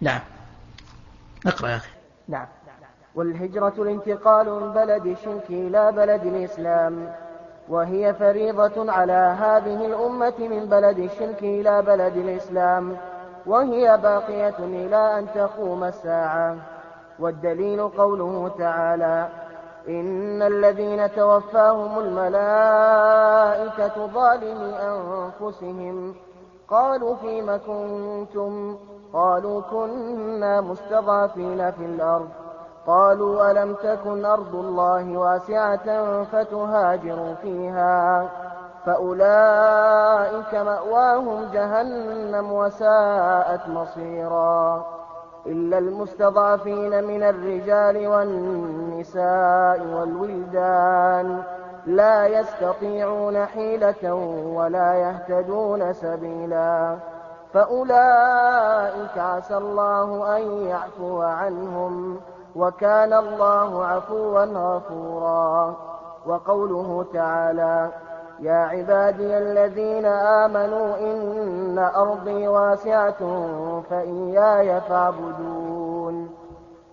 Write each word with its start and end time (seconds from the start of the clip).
نعم. 0.00 0.20
اقرأ 1.46 1.68
يا 1.68 1.76
أخي. 1.76 1.90
نعم. 2.28 2.46
والهجرة 3.14 3.74
الانتقال 3.78 4.50
من 4.50 4.72
بلد 4.72 5.06
الشرك 5.06 5.50
إلى 5.50 5.92
بلد 5.92 6.26
الإسلام 6.26 7.12
وهي 7.68 8.14
فريضة 8.14 8.92
على 8.92 9.36
هذه 9.40 9.86
الأمة 9.86 10.34
من 10.38 10.66
بلد 10.66 10.98
الشرك 10.98 11.42
إلى 11.42 11.82
بلد 11.82 12.16
الإسلام 12.16 12.96
وهي 13.46 13.98
باقية 14.02 14.58
إلى 14.58 15.18
أن 15.18 15.26
تقوم 15.34 15.84
الساعة. 15.84 16.56
والدليل 17.20 17.88
قوله 17.88 18.54
تعالى 18.58 19.28
إن 19.88 20.42
الذين 20.42 21.12
توفاهم 21.12 21.98
الملائكة 21.98 23.26
ظالمي 24.06 24.74
أنفسهم 24.78 26.14
قالوا 26.68 27.16
فيم 27.16 27.56
كنتم؟ 27.56 28.78
قالوا 29.12 29.60
كنا 29.60 30.60
مستضعفين 30.60 31.70
في 31.70 31.84
الأرض. 31.84 32.28
قالوا 32.86 33.50
ألم 33.50 33.74
تكن 33.74 34.24
أرض 34.24 34.54
الله 34.54 35.18
واسعة 35.18 36.22
فتهاجروا 36.22 37.34
فيها؟ 37.34 38.28
فأولئك 38.86 40.54
مأواهم 40.54 41.44
جهنم 41.52 42.52
وساءت 42.52 43.68
مصيرا. 43.68 44.84
إلا 45.46 45.78
المستضعفين 45.78 47.04
من 47.04 47.22
الرجال 47.22 48.06
والنساء 48.06 49.86
والولدان 49.94 51.42
لا 51.86 52.26
يستطيعون 52.26 53.46
حيلة 53.46 54.14
ولا 54.54 54.94
يهتدون 54.94 55.92
سبيلا. 55.92 56.96
فأولئك 57.52 59.18
عسى 59.18 59.56
الله 59.56 60.36
أن 60.36 60.66
يعفو 60.66 61.22
عنهم 61.22 62.20
وكان 62.56 63.12
الله 63.12 63.86
عفوا 63.86 64.44
غفورا. 64.44 65.76
وقوله 66.26 67.04
تعالى 67.12 67.88
يا 68.40 68.54
عبادي 68.54 69.38
الذين 69.38 70.06
آمنوا 70.06 70.96
إن 70.96 71.78
أرضي 71.78 72.48
واسعة 72.48 73.18
فإياي 73.90 74.80
فاعبدون. 74.80 76.30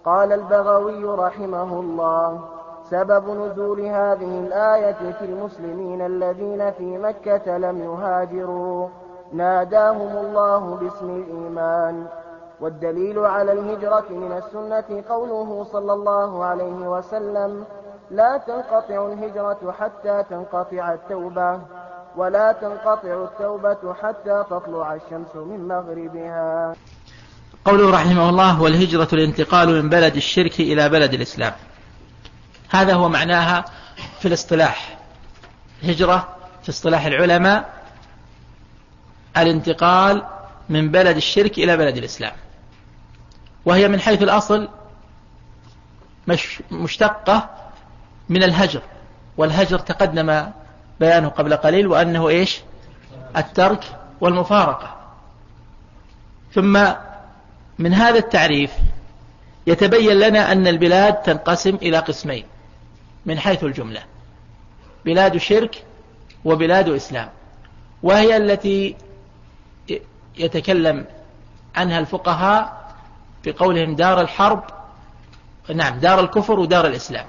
قال 0.05 0.33
البغوي 0.33 1.03
رحمه 1.03 1.79
الله 1.79 2.39
سبب 2.83 3.29
نزول 3.29 3.81
هذه 3.81 4.39
الآية 4.39 5.11
في 5.11 5.25
المسلمين 5.25 6.01
الذين 6.01 6.71
في 6.71 6.97
مكة 6.97 7.57
لم 7.57 7.77
يهاجروا. 7.83 8.87
ناداهم 9.33 10.17
الله 10.17 10.75
باسم 10.75 11.09
الإيمان 11.09 12.07
والدليل 12.59 13.19
على 13.19 13.51
الهجرة 13.51 14.05
من 14.09 14.31
السنة 14.31 15.03
قوله 15.09 15.67
صلى 15.71 15.93
الله 15.93 16.45
عليه 16.45 16.89
وسلم 16.89 17.65
لا 18.11 18.37
تنقطع 18.47 19.07
الهجرة 19.07 19.75
حتى 19.79 20.23
تنقطع 20.29 20.93
التوبة 20.93 21.59
ولا 22.15 22.51
تنقطع 22.51 23.23
التوبة 23.23 23.93
حتى 23.93 24.43
تطلع 24.49 24.93
الشمس 24.93 25.35
من 25.35 25.67
مغربها. 25.67 26.73
قوله 27.65 27.93
رحمه 27.93 28.29
الله 28.29 28.61
والهجرة 28.61 29.07
الانتقال 29.13 29.83
من 29.83 29.89
بلد 29.89 30.15
الشرك 30.15 30.59
إلى 30.59 30.89
بلد 30.89 31.13
الإسلام. 31.13 31.53
هذا 32.69 32.93
هو 32.93 33.09
معناها 33.09 33.65
في 34.19 34.27
الاصطلاح. 34.27 34.97
هجرة 35.83 36.27
في 36.63 36.69
اصطلاح 36.69 37.05
العلماء 37.05 37.76
الانتقال 39.41 40.23
من 40.69 40.91
بلد 40.91 41.15
الشرك 41.15 41.57
إلى 41.57 41.77
بلد 41.77 41.97
الإسلام. 41.97 42.33
وهي 43.65 43.87
من 43.87 43.99
حيث 43.99 44.21
الأصل 44.21 44.69
مش 46.27 46.61
مشتقة 46.71 47.49
من 48.29 48.43
الهجر 48.43 48.81
والهجر 49.37 49.79
تقدم 49.79 50.45
بيانه 50.99 51.27
قبل 51.27 51.55
قليل 51.55 51.87
وأنه 51.87 52.29
إيش؟ 52.29 52.61
الترك 53.37 53.83
والمفارقة. 54.21 54.95
ثم 56.53 56.87
من 57.79 57.93
هذا 57.93 58.17
التعريف 58.17 58.71
يتبين 59.67 60.19
لنا 60.19 60.51
أن 60.51 60.67
البلاد 60.67 61.13
تنقسم 61.13 61.75
إلى 61.75 61.97
قسمين 61.97 62.45
من 63.25 63.39
حيث 63.39 63.63
الجملة 63.63 64.03
بلاد 65.05 65.37
شرك 65.37 65.83
وبلاد 66.45 66.89
إسلام. 66.89 67.29
وهي 68.03 68.37
التي 68.37 68.95
يتكلم 70.39 71.05
عنها 71.75 71.99
الفقهاء 71.99 72.93
بقولهم 73.45 73.95
دار 73.95 74.21
الحرب 74.21 74.63
نعم 75.75 75.99
دار 75.99 76.19
الكفر 76.19 76.59
ودار 76.59 76.87
الإسلام. 76.87 77.25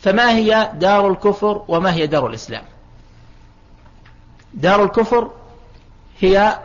فما 0.00 0.30
هي 0.30 0.72
دار 0.74 1.08
الكفر 1.08 1.64
وما 1.68 1.94
هي 1.94 2.06
دار 2.06 2.26
الإسلام؟ 2.26 2.64
دار 4.54 4.84
الكفر 4.84 5.30
هي 6.20 6.58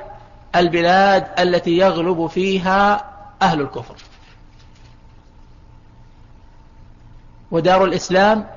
البلاد 0.56 1.28
التي 1.40 1.78
يغلب 1.78 2.28
فيها 2.28 3.06
أهل 3.42 3.62
الكفر. 3.62 3.96
ودار 7.52 7.86
الإسلام 7.86 8.48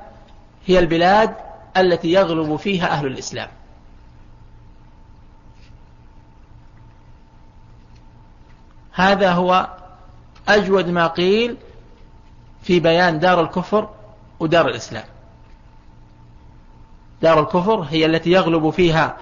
هي 0.66 0.78
البلاد 0.78 1.34
التي 1.76 2.12
يغلب 2.12 2.56
فيها 2.56 2.86
أهل 2.86 3.06
الإسلام. 3.06 3.48
هذا 8.92 9.32
هو 9.32 9.68
أجود 10.48 10.88
ما 10.88 11.06
قيل 11.06 11.56
في 12.62 12.80
بيان 12.80 13.18
دار 13.18 13.40
الكفر 13.40 13.88
ودار 14.40 14.68
الإسلام. 14.68 15.04
دار 17.22 17.40
الكفر 17.40 17.80
هي 17.80 18.06
التي 18.06 18.30
يغلب 18.30 18.70
فيها 18.70 19.16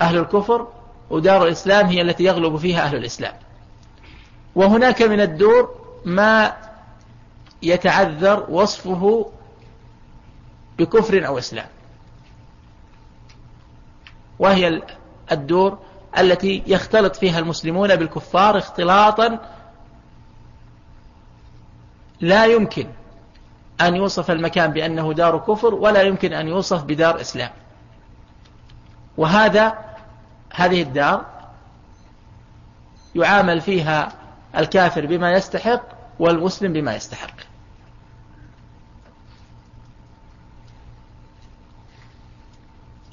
أهل 0.00 0.18
الكفر 0.18 0.68
ودار 1.10 1.44
الإسلام 1.44 1.86
هي 1.86 2.02
التي 2.02 2.24
يغلب 2.24 2.56
فيها 2.56 2.82
أهل 2.82 2.96
الإسلام. 2.96 3.34
وهناك 4.54 5.02
من 5.02 5.20
الدور 5.20 5.74
ما 6.04 6.56
يتعذر 7.62 8.46
وصفه 8.48 9.30
بكفر 10.78 11.26
أو 11.26 11.38
إسلام. 11.38 11.68
وهي 14.38 14.82
الدور 15.32 15.78
التي 16.20 16.62
يختلط 16.66 17.16
فيها 17.16 17.38
المسلمون 17.38 17.96
بالكفار 17.96 18.58
اختلاطا 18.58 19.38
لا 22.20 22.44
يمكن 22.44 22.86
أن 23.80 23.96
يوصف 23.96 24.30
المكان 24.30 24.72
بأنه 24.72 25.12
دار 25.12 25.38
كفر 25.38 25.74
ولا 25.74 26.02
يمكن 26.02 26.32
أن 26.32 26.48
يوصف 26.48 26.84
بدار 26.84 27.20
إسلام. 27.20 27.50
وهذا 29.16 29.78
هذه 30.54 30.82
الدار 30.82 31.24
يعامل 33.14 33.60
فيها 33.60 34.12
الكافر 34.56 35.06
بما 35.06 35.32
يستحق 35.32 35.82
والمسلم 36.18 36.72
بما 36.72 36.94
يستحق. 36.94 37.34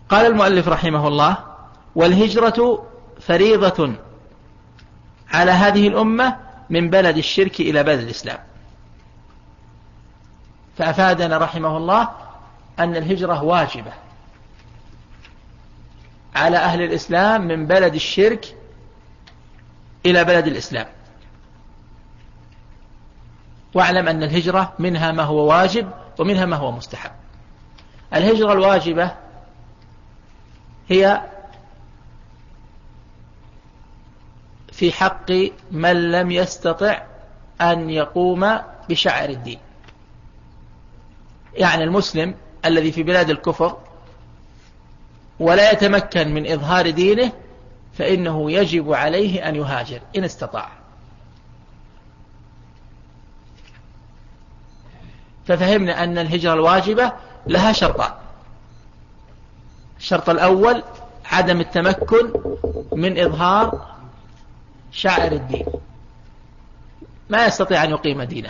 قال 0.10 0.26
المؤلف 0.26 0.68
رحمه 0.68 1.08
الله 1.08 1.38
والهجرة 1.96 2.88
فريضة 3.20 3.94
على 5.32 5.52
هذه 5.52 5.88
الأمة 5.88 6.38
من 6.70 6.90
بلد 6.90 7.18
الشرك 7.18 7.60
إلى 7.60 7.84
بلد 7.84 8.00
الإسلام. 8.00 8.40
فأفادنا 10.78 11.38
رحمه 11.38 11.78
الله 11.78 12.10
أن 12.80 12.96
الهجرة 12.96 13.44
واجبة 13.44 13.94
على 16.36 16.58
أهل 16.58 16.82
الإسلام 16.82 17.48
من 17.48 17.66
بلد 17.66 17.96
الشرك 17.96 18.58
إلى 20.06 20.24
بلد 20.24 20.48
الإسلام. 20.48 20.88
واعلم 23.74 24.08
أن 24.08 24.24
الهجرة 24.24 24.74
منها 24.80 25.12
ما 25.12 25.24
هو 25.24 25.50
واجب 25.50 25.92
ومنها 26.20 26.46
ما 26.46 26.56
هو 26.56 26.72
مستحب. 26.72 27.12
الهجرة 28.14 28.54
الواجبة 28.54 29.12
هي 30.90 31.22
في 34.76 34.92
حق 34.92 35.32
من 35.72 36.12
لم 36.12 36.32
يستطع 36.32 37.02
أن 37.62 37.90
يقوم 37.90 38.60
بشعر 38.90 39.30
الدين. 39.30 39.60
يعني 41.54 41.84
المسلم 41.84 42.36
الذي 42.66 42.92
في 42.92 43.04
بلاد 43.04 43.30
الكفر 43.30 43.78
ولا 45.40 45.72
يتمكن 45.72 46.34
من 46.34 46.52
إظهار 46.52 46.90
دينه 46.90 47.32
فإنه 47.98 48.52
يجب 48.52 48.94
عليه 48.94 49.50
أن 49.50 49.56
يهاجر 49.56 50.00
إن 50.18 50.24
استطاع. 50.24 50.70
ففهمنا 55.48 56.04
أن 56.04 56.18
الهجرة 56.18 56.54
الواجبة 56.54 57.12
لها 57.48 57.72
شرطان. 57.72 58.12
الشرط 59.98 60.30
الأول 60.30 60.84
عدم 61.26 61.60
التمكن 61.60 62.34
من 62.92 63.20
إظهار 63.20 63.95
شعائر 64.96 65.32
الدين. 65.32 65.66
ما 67.30 67.46
يستطيع 67.46 67.84
أن 67.84 67.90
يقيم 67.90 68.24
دينه. 68.24 68.50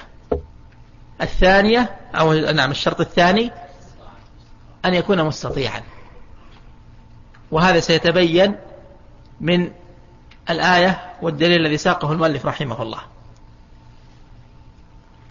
الثانية 1.21 1.95
أو 2.15 2.33
نعم 2.33 2.71
الشرط 2.71 3.01
الثاني 3.01 3.51
أن 4.85 4.93
يكون 4.93 5.23
مستطيعا. 5.23 5.81
وهذا 7.51 7.79
سيتبين 7.79 8.55
من 9.41 9.71
الآية 10.49 11.13
والدليل 11.21 11.61
الذي 11.61 11.77
ساقه 11.77 12.11
المؤلف 12.11 12.45
رحمه 12.45 12.81
الله. 12.81 13.01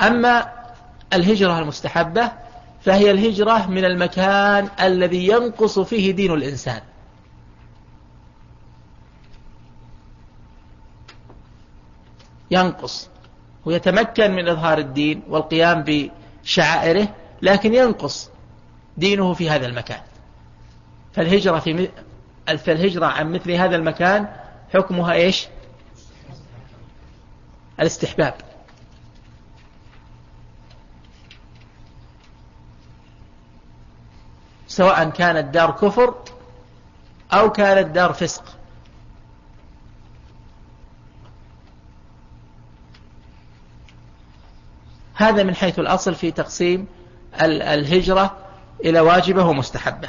أما 0.01 0.53
الهجرة 1.13 1.59
المستحبة 1.59 2.33
فهي 2.83 3.11
الهجرة 3.11 3.67
من 3.67 3.85
المكان 3.85 4.69
الذي 4.81 5.29
ينقص 5.29 5.79
فيه 5.79 6.11
دين 6.11 6.33
الإنسان. 6.33 6.81
ينقص 12.51 13.11
ويتمكن 13.65 14.31
من 14.31 14.49
إظهار 14.49 14.79
الدين 14.79 15.23
والقيام 15.29 15.85
بشعائره 15.87 17.09
لكن 17.43 17.75
ينقص 17.75 18.31
دينه 18.97 19.35
في 19.35 19.51
هذا 19.51 19.67
المكان. 19.67 20.01
فالهجرة 21.13 21.59
في 21.59 21.89
فالهجرة 22.47 23.07
عن 23.07 23.33
مثل 23.33 23.51
هذا 23.51 23.77
المكان 23.77 24.29
حكمها 24.75 25.13
إيش؟ 25.13 25.49
الاستحباب. 27.81 28.35
سواء 34.67 35.11
كانت 35.11 35.55
دار 35.55 35.71
كفر 35.71 36.15
أو 37.33 37.53
كانت 37.53 37.95
دار 37.95 38.13
فسق. 38.13 38.64
هذا 45.29 45.43
من 45.43 45.55
حيث 45.55 45.79
الأصل 45.79 46.15
في 46.15 46.31
تقسيم 46.31 46.87
الهجرة 47.43 48.37
إلى 48.85 49.01
واجبة 49.01 49.45
ومستحبة. 49.45 50.09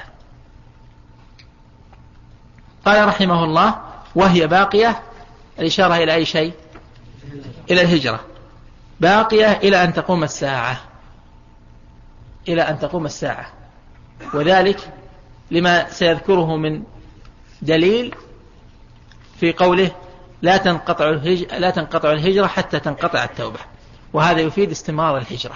قال 2.85 3.07
رحمه 3.07 3.44
الله 3.44 3.81
وهي 4.15 4.47
باقية. 4.47 5.01
الإشارة 5.59 5.95
إلى 5.95 6.13
أي 6.13 6.25
شيء؟ 6.25 6.53
إلى 7.71 7.81
الهجرة. 7.81 8.19
باقية 9.00 9.51
إلى 9.51 9.83
أن 9.83 9.94
تقوم 9.94 10.23
الساعة. 10.23 10.77
إلى 12.47 12.61
أن 12.61 12.79
تقوم 12.79 13.06
الساعة. 13.06 13.47
وذلك 14.33 14.94
لما 15.51 15.89
سيذكره 15.89 16.56
من 16.56 16.83
دليل 17.61 18.15
في 19.39 19.53
قوله 19.53 19.91
لا 20.41 20.57
تنقطع 20.57 21.09
الهجرة, 21.09 21.57
لا 21.57 21.69
تنقطع 21.69 22.11
الهجرة 22.11 22.47
حتى 22.47 22.79
تنقطع 22.79 23.23
التوبة. 23.23 23.59
وهذا 24.15 24.41
يفيد 24.41 24.71
استمرار 24.71 25.17
الهجرة. 25.17 25.56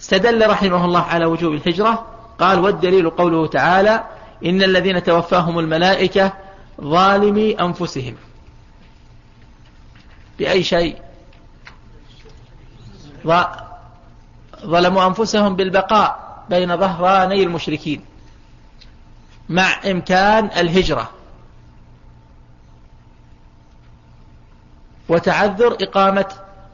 استدل 0.00 0.50
رحمه 0.50 0.84
الله 0.84 1.00
على 1.00 1.24
وجوب 1.24 1.52
الهجرة 1.54 2.06
قال 2.38 2.60
والدليل 2.60 3.10
قوله 3.10 3.46
تعالى 3.46 4.04
إن 4.44 4.62
الذين 4.62 5.02
توفاهم 5.02 5.58
الملائكة 5.58 6.32
ظالمي 6.80 7.60
أنفسهم. 7.60 8.16
بأي 10.38 10.62
شيء؟ 10.62 10.96
ظلموا 14.64 15.06
أنفسهم 15.06 15.56
بالبقاء 15.56 16.44
بين 16.50 16.76
ظهراني 16.76 17.42
المشركين 17.42 18.04
مع 19.48 19.90
إمكان 19.90 20.44
الهجرة. 20.44 21.10
وتعذر 25.08 25.76
إقامة 25.82 26.28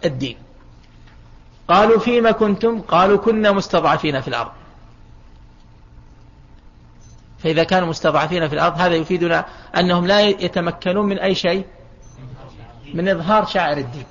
الدين. 0.04 0.47
قالوا 1.68 1.98
فيما 1.98 2.30
كنتم؟ 2.30 2.80
قالوا 2.80 3.18
كنا 3.18 3.52
مستضعفين 3.52 4.20
في 4.20 4.28
الأرض. 4.28 4.50
فإذا 7.38 7.64
كانوا 7.64 7.88
مستضعفين 7.88 8.48
في 8.48 8.54
الأرض 8.54 8.80
هذا 8.80 8.94
يفيدنا 8.94 9.44
أنهم 9.76 10.06
لا 10.06 10.20
يتمكنون 10.20 11.06
من 11.06 11.18
أي 11.18 11.34
شيء؟ 11.34 11.64
من 12.94 13.08
إظهار 13.08 13.46
شاعر 13.46 13.76
الدين. 13.76 14.06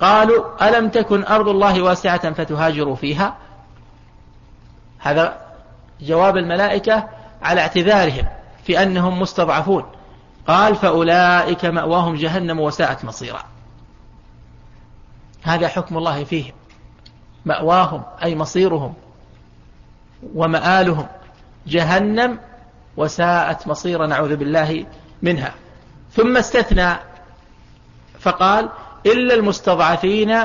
قالوا 0.00 0.68
ألم 0.68 0.88
تكن 0.88 1.24
أرض 1.24 1.48
الله 1.48 1.82
واسعة 1.82 2.32
فتهاجروا 2.32 2.96
فيها؟ 2.96 3.36
هذا 4.98 5.40
جواب 6.00 6.36
الملائكة 6.36 7.08
على 7.42 7.60
اعتذارهم 7.60 8.26
في 8.64 8.82
أنهم 8.82 9.20
مستضعفون. 9.20 9.84
قال 10.48 10.76
فأولئك 10.76 11.64
مأواهم 11.64 12.14
جهنم 12.14 12.60
وساءت 12.60 13.04
مصيرا. 13.04 13.44
هذا 15.42 15.68
حكم 15.68 15.98
الله 15.98 16.24
فيهم. 16.24 16.59
مأواهم 17.44 18.02
أي 18.22 18.36
مصيرهم 18.36 18.94
ومآلهم. 20.34 21.06
جهنم 21.66 22.38
وساءت 22.96 23.68
مصيرا 23.68 24.06
نعوذ 24.06 24.36
بالله 24.36 24.86
منها. 25.22 25.54
ثم 26.12 26.36
استثنى 26.36 26.96
فقال 28.20 28.68
إلا 29.06 29.34
المستضعفين 29.34 30.38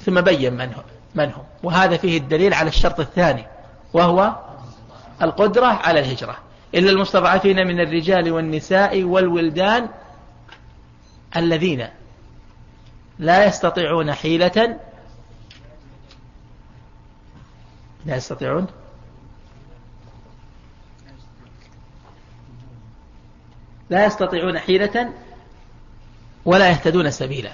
ثم 0.00 0.20
بين 0.20 0.52
من 0.52 0.66
هم, 0.66 0.82
من 1.14 1.24
هم. 1.24 1.44
وهذا 1.62 1.96
فيه 1.96 2.18
الدليل 2.18 2.54
على 2.54 2.68
الشرط 2.68 3.00
الثاني 3.00 3.46
وهو 3.92 4.36
القدرة 5.22 5.66
على 5.66 6.00
الهجرة. 6.00 6.36
إلا 6.74 6.90
المستضعفين 6.90 7.66
من 7.66 7.80
الرجال 7.80 8.32
والنساء 8.32 9.02
والولدان 9.02 9.88
الذين 11.36 11.88
لا 13.18 13.44
يستطيعون 13.46 14.12
حيلة 14.12 14.76
لا 18.06 18.16
يستطيعون. 18.16 18.66
لا 23.90 24.06
يستطيعون 24.06 24.58
حيلة 24.58 25.12
ولا 26.44 26.70
يهتدون 26.70 27.10
سبيلا. 27.10 27.52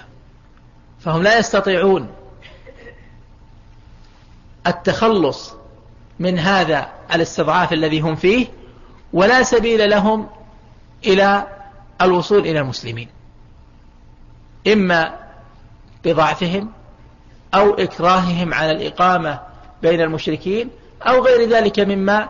فهم 1.00 1.22
لا 1.22 1.38
يستطيعون 1.38 2.08
التخلص 4.66 5.54
من 6.18 6.38
هذا 6.38 6.92
الاستضعاف 7.14 7.72
الذي 7.72 8.00
هم 8.00 8.16
فيه 8.16 8.46
ولا 9.12 9.42
سبيل 9.42 9.90
لهم 9.90 10.28
إلى 11.06 11.46
الوصول 12.02 12.38
إلى 12.38 12.60
المسلمين. 12.60 13.08
إما 14.66 15.18
بضعفهم 16.04 16.72
أو 17.54 17.74
إكراههم 17.74 18.54
على 18.54 18.72
الإقامة 18.72 19.47
بين 19.82 20.00
المشركين 20.00 20.70
أو 21.02 21.24
غير 21.24 21.48
ذلك 21.48 21.80
مما 21.80 22.28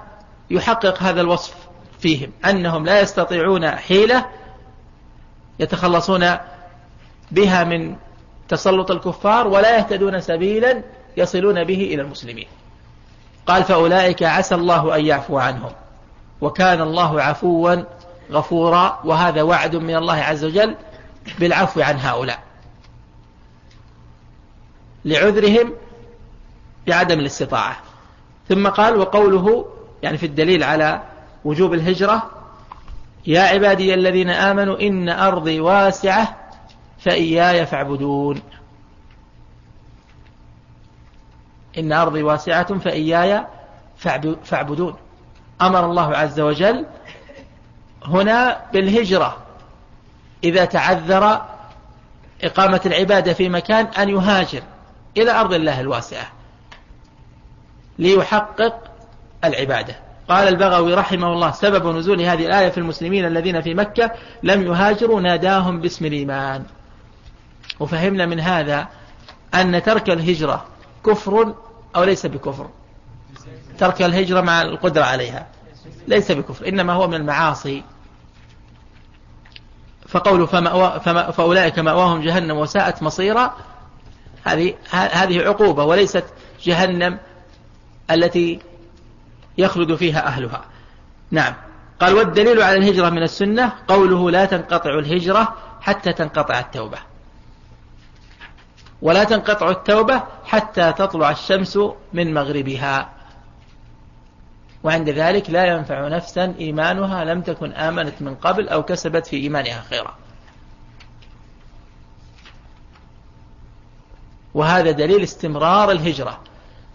يحقق 0.51 1.03
هذا 1.03 1.21
الوصف 1.21 1.55
فيهم 1.99 2.33
أنهم 2.45 2.85
لا 2.85 3.01
يستطيعون 3.01 3.71
حيلة 3.71 4.27
يتخلصون 5.59 6.37
بها 7.31 7.65
من 7.65 7.97
تسلط 8.49 8.91
الكفار 8.91 9.49
ولا 9.49 9.77
يهتدون 9.77 10.21
سبيلا 10.21 10.83
يصلون 11.17 11.65
به 11.65 11.83
إلى 11.95 12.03
المسلمين. 12.03 12.47
قال 13.47 13.65
فأولئك 13.65 14.23
عسى 14.23 14.55
الله 14.55 14.97
أن 14.97 15.07
يعفو 15.07 15.39
عنهم 15.39 15.73
وكان 16.41 16.81
الله 16.81 17.23
عفوا 17.23 17.77
غفورا 18.33 19.01
وهذا 19.05 19.43
وعد 19.43 19.77
من 19.77 19.97
الله 19.97 20.15
عز 20.15 20.45
وجل 20.45 20.77
بالعفو 21.39 21.81
عن 21.81 21.99
هؤلاء. 21.99 22.43
لعذرهم 25.05 25.73
بعدم 26.89 27.21
الاستطاعة. 27.21 27.77
ثم 28.49 28.69
قال 28.69 28.97
وقوله 28.97 29.67
يعني 30.03 30.19
في 30.19 30.27
الدليل 30.27 30.63
على 30.63 31.03
وجوب 31.45 31.75
الهجرة 31.75 32.31
يا 33.27 33.41
عبادي 33.41 33.95
الذين 33.95 34.31
آمنوا 34.31 34.81
إن 34.81 35.09
أرضي 35.09 35.61
واسعة 35.61 36.37
فإياي 36.99 37.67
فاعبدون. 37.67 38.43
إن 41.79 41.93
أرضي 41.93 42.23
واسعة 42.23 42.79
فإياي 42.79 43.47
فاعبدون. 44.45 44.95
أمر 45.63 45.85
الله 45.85 46.17
عز 46.17 46.41
وجل 46.41 46.87
هنا 48.05 48.61
بالهجرة 48.73 49.37
إذا 50.45 50.65
تعذر 50.65 51.43
إقامة 52.45 52.81
العبادة 52.87 53.33
في 53.33 53.49
مكان 53.49 53.87
أن 53.87 54.09
يهاجر 54.09 54.63
إلى 55.17 55.31
أرض 55.31 55.53
الله 55.53 55.81
الواسعة. 55.81 56.38
ليحقق 57.99 58.75
العبادة. 59.45 59.97
قال 60.29 60.49
البغوي 60.49 60.95
رحمه 60.95 61.33
الله 61.33 61.51
سبب 61.51 61.97
نزول 61.97 62.21
هذه 62.23 62.47
الآية 62.47 62.69
في 62.69 62.79
المسلمين 62.79 63.27
الذين 63.27 63.61
في 63.61 63.75
مكة 63.75 64.11
لم 64.43 64.63
يهاجروا 64.63 65.21
ناداهم 65.21 65.81
باسم 65.81 66.05
الإيمان. 66.05 66.65
وفهمنا 67.81 68.27
من 68.27 68.41
هذا 68.41 68.89
أن 69.55 69.83
ترك 69.83 70.11
الهجرة 70.11 70.65
كفر 71.07 71.55
أو 71.97 72.05
ليس 72.05 72.27
بكفر. 72.27 72.69
ترك 73.79 74.03
الهجرة 74.03 74.41
مع 74.41 74.63
القدرة 74.63 75.05
عليها. 75.05 75.47
ليس 76.09 76.33
بكفر 76.33 76.69
إنما 76.69 76.93
هو 76.93 77.09
من 77.09 77.15
المعاصي. 77.15 77.83
فقوله 80.09 80.47
فأولئك 81.31 81.79
مأواهم 81.79 82.21
جهنم 82.21 82.57
وساءت 82.57 83.03
مصيرا. 83.03 83.55
هذه 84.45 84.75
هذه 84.91 85.41
عقوبة 85.41 85.85
وليست 85.85 86.25
جهنم 86.63 87.19
التي 88.11 88.59
يخلد 89.59 89.95
فيها 89.95 90.27
أهلها. 90.27 90.65
نعم. 91.31 91.55
قال 92.01 92.15
والدليل 92.15 92.63
على 92.63 92.79
الهجرة 92.79 93.11
من 93.11 93.23
السنة 93.23 93.73
قوله 93.89 94.31
لا 94.31 94.45
تنقطع 94.45 94.91
الهجرة 94.91 95.55
حتى 95.81 96.13
تنقطع 96.13 96.59
التوبة. 96.59 96.99
ولا 99.03 99.25
تنقطع 99.25 99.71
التوبة 99.71 100.23
حتى 100.45 100.93
تطلع 100.93 101.31
الشمس 101.31 101.79
من 102.13 102.35
مغربها. 102.35 103.09
وعند 104.83 105.09
ذلك 105.09 105.51
لا 105.51 105.65
ينفع 105.65 106.09
نفسا 106.09 106.55
إيمانها 106.61 107.25
لم 107.25 107.41
تكن 107.41 107.73
آمنت 107.73 108.23
من 108.23 108.35
قبل 108.35 108.69
أو 108.69 108.83
كسبت 108.83 109.27
في 109.27 109.37
إيمانها 109.37 109.81
خيرا. 109.81 110.15
وهذا 114.55 114.91
دليل 114.91 115.23
استمرار 115.23 115.91
الهجرة. 115.91 116.41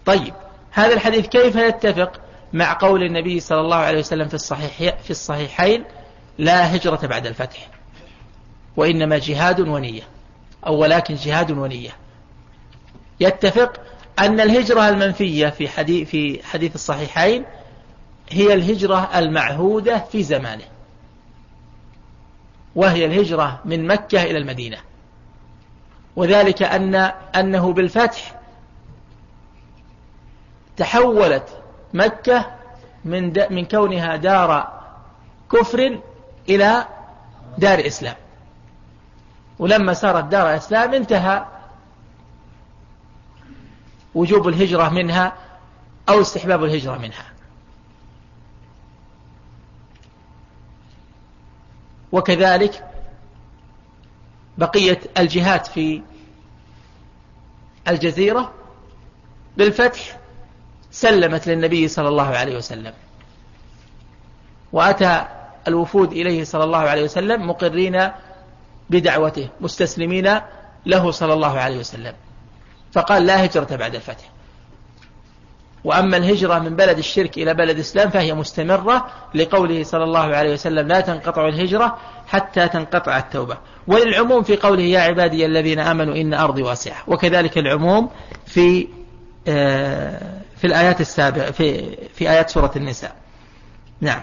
طيب. 0.05 0.33
هذا 0.73 0.93
الحديث 0.93 1.27
كيف 1.27 1.55
يتفق 1.55 2.21
مع 2.53 2.77
قول 2.81 3.03
النبي 3.03 3.39
صلى 3.39 3.61
الله 3.61 3.75
عليه 3.75 3.99
وسلم 3.99 4.27
في 4.27 4.33
الصحيح 4.33 4.95
في 5.03 5.11
الصحيحين 5.11 5.83
لا 6.37 6.75
هجرة 6.75 7.07
بعد 7.07 7.27
الفتح 7.27 7.67
وإنما 8.77 9.17
جهاد 9.17 9.59
ونية 9.59 10.01
أو 10.67 10.77
ولكن 10.77 11.15
جهاد 11.15 11.51
ونية. 11.51 11.89
يتفق 13.19 13.81
أن 14.19 14.39
الهجرة 14.39 14.89
المنفية 14.89 15.47
في 15.47 15.69
حديث 15.69 16.09
في 16.09 16.43
حديث 16.43 16.75
الصحيحين 16.75 17.45
هي 18.29 18.53
الهجرة 18.53 19.09
المعهودة 19.15 19.97
في 20.11 20.23
زمانه 20.23 20.65
وهي 22.75 23.05
الهجرة 23.05 23.61
من 23.65 23.87
مكة 23.87 24.23
إلى 24.23 24.37
المدينة. 24.37 24.77
وذلك 26.15 26.63
أن 26.63 26.95
أنه 27.35 27.73
بالفتح 27.73 28.42
تحولت 30.77 31.61
مكة 31.93 32.51
من 33.05 33.33
من 33.49 33.65
كونها 33.65 34.15
دار 34.15 34.81
كفر 35.51 35.99
إلى 36.49 36.87
دار 37.57 37.87
إسلام. 37.87 38.15
ولما 39.59 39.93
صارت 39.93 40.23
دار 40.23 40.55
إسلام 40.55 40.93
انتهى 40.93 41.45
وجوب 44.15 44.47
الهجرة 44.47 44.89
منها 44.89 45.33
أو 46.09 46.21
استحباب 46.21 46.63
الهجرة 46.63 46.97
منها. 46.97 47.25
وكذلك 52.11 52.89
بقية 54.57 54.99
الجهات 55.17 55.67
في 55.67 56.01
الجزيرة 57.87 58.53
بالفتح 59.57 60.17
سلمت 60.93 61.47
للنبي 61.47 61.87
صلى 61.87 62.07
الله 62.07 62.27
عليه 62.27 62.57
وسلم. 62.57 62.93
وأتى 64.71 65.25
الوفود 65.67 66.11
إليه 66.11 66.43
صلى 66.43 66.63
الله 66.63 66.77
عليه 66.77 67.03
وسلم 67.03 67.49
مقرين 67.49 68.09
بدعوته 68.89 69.49
مستسلمين 69.61 70.39
له 70.85 71.11
صلى 71.11 71.33
الله 71.33 71.59
عليه 71.59 71.77
وسلم. 71.77 72.13
فقال 72.91 73.25
لا 73.25 73.45
هجرة 73.45 73.75
بعد 73.75 73.95
الفتح. 73.95 74.29
وأما 75.83 76.17
الهجرة 76.17 76.59
من 76.59 76.75
بلد 76.75 76.97
الشرك 76.97 77.37
إلى 77.37 77.53
بلد 77.53 77.75
الإسلام 77.75 78.09
فهي 78.09 78.33
مستمرة 78.33 79.07
لقوله 79.35 79.83
صلى 79.83 80.03
الله 80.03 80.35
عليه 80.35 80.53
وسلم 80.53 80.87
لا 80.87 81.01
تنقطع 81.01 81.47
الهجرة 81.47 81.97
حتى 82.27 82.67
تنقطع 82.67 83.17
التوبة. 83.17 83.57
وللعموم 83.87 84.43
في 84.43 84.57
قوله 84.57 84.83
يا 84.83 84.99
عبادي 84.99 85.45
الذين 85.45 85.79
آمنوا 85.79 86.15
إن 86.15 86.33
أرضي 86.33 86.61
واسعة. 86.61 87.03
وكذلك 87.07 87.57
العموم 87.57 88.09
في 88.45 88.87
آه، 89.47 90.42
في 90.63 90.67
الآيات 90.67 91.01
السابقة 91.01 91.51
في 91.51 91.95
في 92.07 92.29
آيات 92.29 92.49
سورة 92.49 92.71
النساء. 92.75 93.15
نعم. 94.01 94.21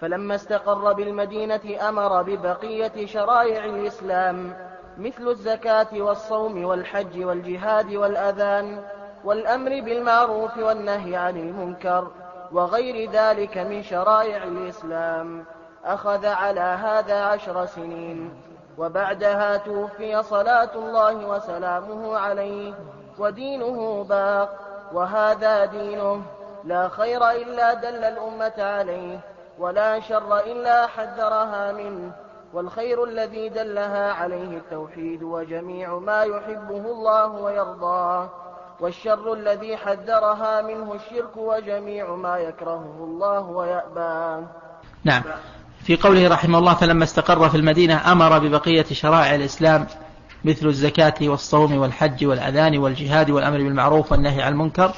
فلما 0.00 0.34
استقر 0.34 0.92
بالمدينة 0.92 1.88
أمر 1.88 2.22
ببقية 2.22 3.06
شرائع 3.06 3.64
الإسلام 3.64 4.56
مثل 4.98 5.28
الزكاة 5.28 5.86
والصوم 5.92 6.64
والحج 6.64 7.24
والجهاد 7.24 7.94
والأذان 7.94 8.82
والأمر 9.24 9.80
بالمعروف 9.80 10.56
والنهي 10.58 11.16
عن 11.16 11.36
المنكر 11.36 12.10
وغير 12.52 13.10
ذلك 13.10 13.58
من 13.58 13.82
شرائع 13.82 14.44
الإسلام. 14.44 15.44
أخذ 15.84 16.26
على 16.26 16.60
هذا 16.60 17.24
عشر 17.24 17.66
سنين 17.66 18.32
وبعدها 18.78 19.56
توفي 19.56 20.22
صلاة 20.22 20.74
الله 20.74 21.26
وسلامه 21.26 22.16
عليه 22.18 22.74
ودينه 23.18 24.04
باق. 24.04 24.63
وهذا 24.94 25.64
دينه 25.64 26.22
لا 26.64 26.88
خير 26.88 27.30
إلا 27.30 27.74
دل 27.74 28.04
الأمة 28.04 28.52
عليه 28.58 29.20
ولا 29.58 30.00
شر 30.00 30.38
إلا 30.38 30.86
حذرها 30.86 31.72
منه. 31.72 32.12
والخير 32.52 33.04
الذي 33.04 33.48
دلها 33.48 34.12
عليه 34.12 34.56
التوحيد 34.56 35.22
وجميع 35.22 35.98
ما 35.98 36.22
يحبه 36.22 36.92
الله 36.92 37.26
ويرضاه. 37.26 38.28
والشر 38.80 39.32
الذي 39.32 39.76
حذرها 39.76 40.62
منه 40.62 40.94
الشرك 40.94 41.36
وجميع 41.36 42.14
ما 42.14 42.38
يكرهه 42.38 42.96
الله 43.00 43.40
ويأباه. 43.40 44.42
نعم. 45.04 45.22
في 45.84 45.96
قوله 45.96 46.28
رحمه 46.28 46.58
الله 46.58 46.74
فلما 46.74 47.04
استقر 47.04 47.48
في 47.48 47.56
المدينة 47.56 48.12
أمر 48.12 48.38
ببقية 48.38 48.84
شرائع 48.84 49.34
الإسلام 49.34 49.86
مثل 50.44 50.66
الزكاة 50.66 51.14
والصوم 51.22 51.78
والحج 51.78 52.24
والأذان 52.26 52.78
والجهاد 52.78 53.30
والأمر 53.30 53.56
بالمعروف 53.56 54.12
والنهي 54.12 54.42
عن 54.42 54.52
المنكر 54.52 54.94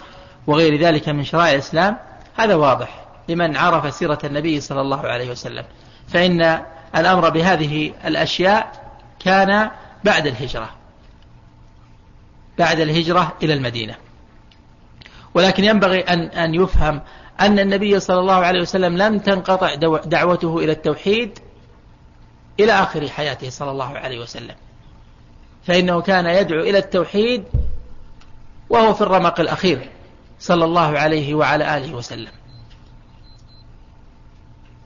وغير 0.46 0.80
ذلك 0.80 1.08
من 1.08 1.24
شرائع 1.24 1.52
الإسلام 1.52 1.96
هذا 2.34 2.54
واضح 2.54 3.04
لمن 3.28 3.56
عرف 3.56 3.94
سيرة 3.94 4.18
النبي 4.24 4.60
صلى 4.60 4.80
الله 4.80 5.00
عليه 5.00 5.30
وسلم. 5.30 5.64
فإن 6.08 6.62
الأمر 6.96 7.28
بهذه 7.30 7.92
الأشياء 8.04 8.72
كان 9.18 9.70
بعد 10.04 10.26
الهجرة 10.26 10.70
بعد 12.58 12.80
الهجرة 12.80 13.32
إلى 13.42 13.54
المدينة. 13.54 13.94
ولكن 15.34 15.64
ينبغي 15.64 16.00
أن, 16.00 16.20
أن 16.20 16.54
يفهم 16.54 17.00
أن 17.40 17.58
النبي 17.58 18.00
صلى 18.00 18.20
الله 18.20 18.34
عليه 18.34 18.60
وسلم 18.60 18.96
لم 18.96 19.18
تنقطع 19.18 19.74
دعوته 20.04 20.58
إلى 20.58 20.72
التوحيد 20.72 21.38
إلى 22.60 22.72
آخر 22.72 23.08
حياته 23.08 23.50
صلى 23.50 23.70
الله 23.70 23.98
عليه 23.98 24.20
وسلم. 24.20 24.54
فإنه 25.66 26.00
كان 26.00 26.26
يدعو 26.26 26.60
إلى 26.60 26.78
التوحيد 26.78 27.44
وهو 28.70 28.94
في 28.94 29.00
الرمق 29.00 29.40
الأخير 29.40 29.90
صلى 30.38 30.64
الله 30.64 30.98
عليه 30.98 31.34
وعلى 31.34 31.76
آله 31.76 31.94
وسلم. 31.94 32.32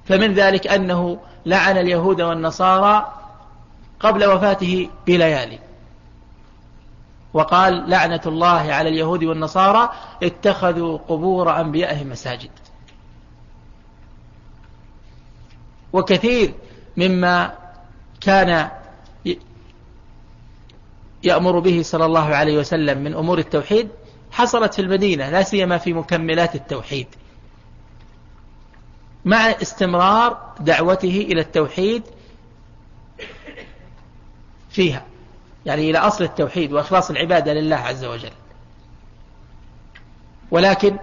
فمن 0.04 0.34
ذلك 0.34 0.66
أنه 0.66 1.18
لعن 1.46 1.78
اليهود 1.78 2.20
والنصارى 2.20 3.14
قبل 4.00 4.24
وفاته 4.24 4.90
بليالي. 5.06 5.58
وقال 7.32 7.90
لعنة 7.90 8.20
الله 8.26 8.72
على 8.72 8.88
اليهود 8.88 9.24
والنصارى 9.24 9.92
اتخذوا 10.22 10.98
قبور 10.98 11.60
أنبيائهم 11.60 12.10
مساجد. 12.10 12.50
وكثير 15.92 16.54
مما 16.96 17.54
كان 18.20 18.70
يأمر 21.22 21.58
به 21.58 21.82
صلى 21.82 22.04
الله 22.04 22.34
عليه 22.34 22.58
وسلم 22.58 22.98
من 22.98 23.14
أمور 23.14 23.38
التوحيد 23.38 23.88
حصلت 24.32 24.74
في 24.74 24.82
المدينة 24.82 25.30
لا 25.30 25.42
سيما 25.42 25.78
في 25.78 25.92
مكملات 25.92 26.54
التوحيد. 26.54 27.06
مع 29.24 29.36
استمرار 29.36 30.54
دعوته 30.60 31.26
إلى 31.30 31.40
التوحيد 31.40 32.02
فيها 34.70 35.04
يعني 35.66 35.90
إلى 35.90 35.98
أصل 35.98 36.24
التوحيد 36.24 36.72
وإخلاص 36.72 37.10
العبادة 37.10 37.52
لله 37.52 37.76
عز 37.76 38.04
وجل. 38.04 38.32
ولكن 40.50 40.96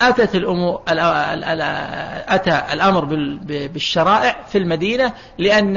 أتت 0.00 0.34
الأمور 0.34 0.82
أتى 2.28 2.72
الأمر 2.72 3.04
بالشرائع 3.44 4.36
في 4.46 4.58
المدينة 4.58 5.12
لأن 5.38 5.76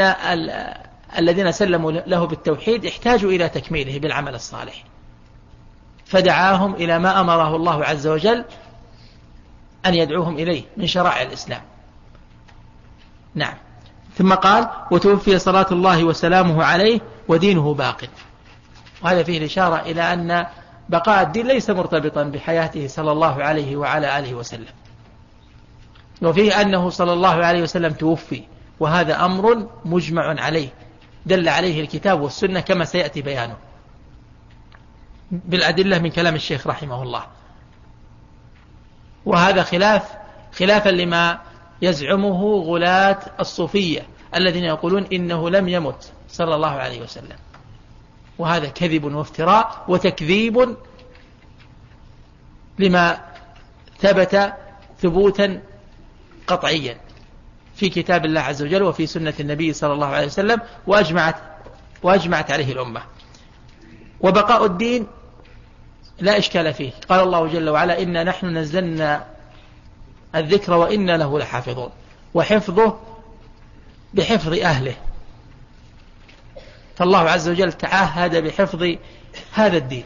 الذين 1.18 1.52
سلموا 1.52 1.92
له 1.92 2.28
بالتوحيد 2.28 2.86
احتاجوا 2.86 3.32
إلى 3.32 3.50
تكميله 3.50 4.00
بالعمل 4.00 4.36
الصالح. 4.36 4.84
فدعاهم 6.06 6.74
إلى 6.74 7.00
ما 7.00 7.22
أمره 7.22 7.56
الله 7.56 7.86
عز 7.86 8.08
وجل 8.08 8.46
أن 9.86 9.94
يدعوهم 9.96 10.36
إليه 10.36 10.64
من 10.78 10.88
شرائع 10.88 11.22
الإسلام. 11.22 11.62
نعم. 13.36 13.54
ثم 14.18 14.34
قال 14.34 14.70
وتوفي 14.92 15.40
صلاة 15.40 15.68
الله 15.72 16.04
وسلامه 16.04 16.64
عليه 16.64 17.00
ودينه 17.28 17.74
باق. 17.74 18.04
وهذا 19.04 19.24
فيه 19.24 19.38
الإشارة 19.38 19.76
إلى 19.76 20.14
أن 20.14 20.46
بقاء 20.90 21.24
الدين 21.24 21.48
ليس 21.48 21.70
مرتبطا 21.70 22.24
بحياته 22.24 22.88
صلى 22.88 23.12
الله 23.12 23.44
عليه 23.44 23.76
وعلى 23.76 24.20
آله 24.20 24.34
وسلم. 24.34 24.74
وفيه 26.22 26.62
أنه 26.62 26.90
صلى 26.90 27.14
الله 27.14 27.46
عليه 27.46 27.62
وسلم 27.62 27.94
توفي 27.94 28.44
وهذا 28.80 29.26
أمر 29.26 29.68
مجمع 29.86 30.42
عليه. 30.42 30.70
دل 31.28 31.50
عليه 31.50 31.82
الكتاب 31.82 32.22
والسنة 32.22 32.60
كما 32.60 32.86
سيأتي 32.86 33.22
بيانه. 33.22 33.58
بالأدلة 35.32 36.00
من 36.00 36.10
كلام 36.10 36.36
الشيخ 36.36 36.68
رحمه 36.68 37.04
الله. 37.04 37.26
وهذا 39.26 39.64
خلاف 39.64 40.04
خلافا 40.54 40.90
لما 40.90 41.40
يزعمه 41.82 42.44
غلاة 42.44 43.20
الصوفية 43.40 44.08
الذين 44.36 44.64
يقولون 44.64 45.06
إنه 45.14 45.50
لم 45.50 45.68
يمت 45.68 46.12
صلى 46.30 46.56
الله 46.56 46.72
عليه 46.72 47.02
وسلم. 47.02 47.38
وهذا 48.38 48.68
كذب 48.70 49.04
وافتراء 49.04 49.86
وتكذيب 49.88 50.76
لما 52.80 53.22
ثبت 54.00 54.54
ثبوتا 55.00 55.62
قطعيا. 56.48 56.98
في 57.78 57.90
كتاب 57.90 58.26
الله 58.26 58.42
عز 58.42 58.64
وجل 58.64 58.84
وفي 58.84 59.08
سنة 59.08 59.34
النبي 59.40 59.74
صلى 59.74 59.94
الله 59.94 60.08
عليه 60.08 60.26
وسلم 60.26 60.62
وأجمعت, 60.88 61.36
وأجمعت 62.04 62.52
عليه 62.52 62.72
الأمة. 62.72 63.02
وبقاء 64.22 64.66
الدين 64.66 65.08
لا 66.20 66.38
إشكال 66.38 66.74
فيه. 66.74 66.92
قال 67.10 67.20
الله 67.20 67.48
جل 67.48 67.70
وعلا 67.70 68.02
إنا 68.02 68.24
نحن 68.24 68.58
نزلنا 68.58 69.26
الذكر 70.36 70.74
وإنا 70.74 71.18
له 71.18 71.40
لحافظون. 71.40 71.90
وحفظه 72.34 73.00
بحفظ 74.14 74.54
أهله. 74.54 74.96
فالله 76.96 77.20
عز 77.20 77.50
وجل 77.50 77.74
تعهد 77.74 78.36
بحفظ 78.36 78.96
هذا 79.54 79.78
الدين. 79.78 80.06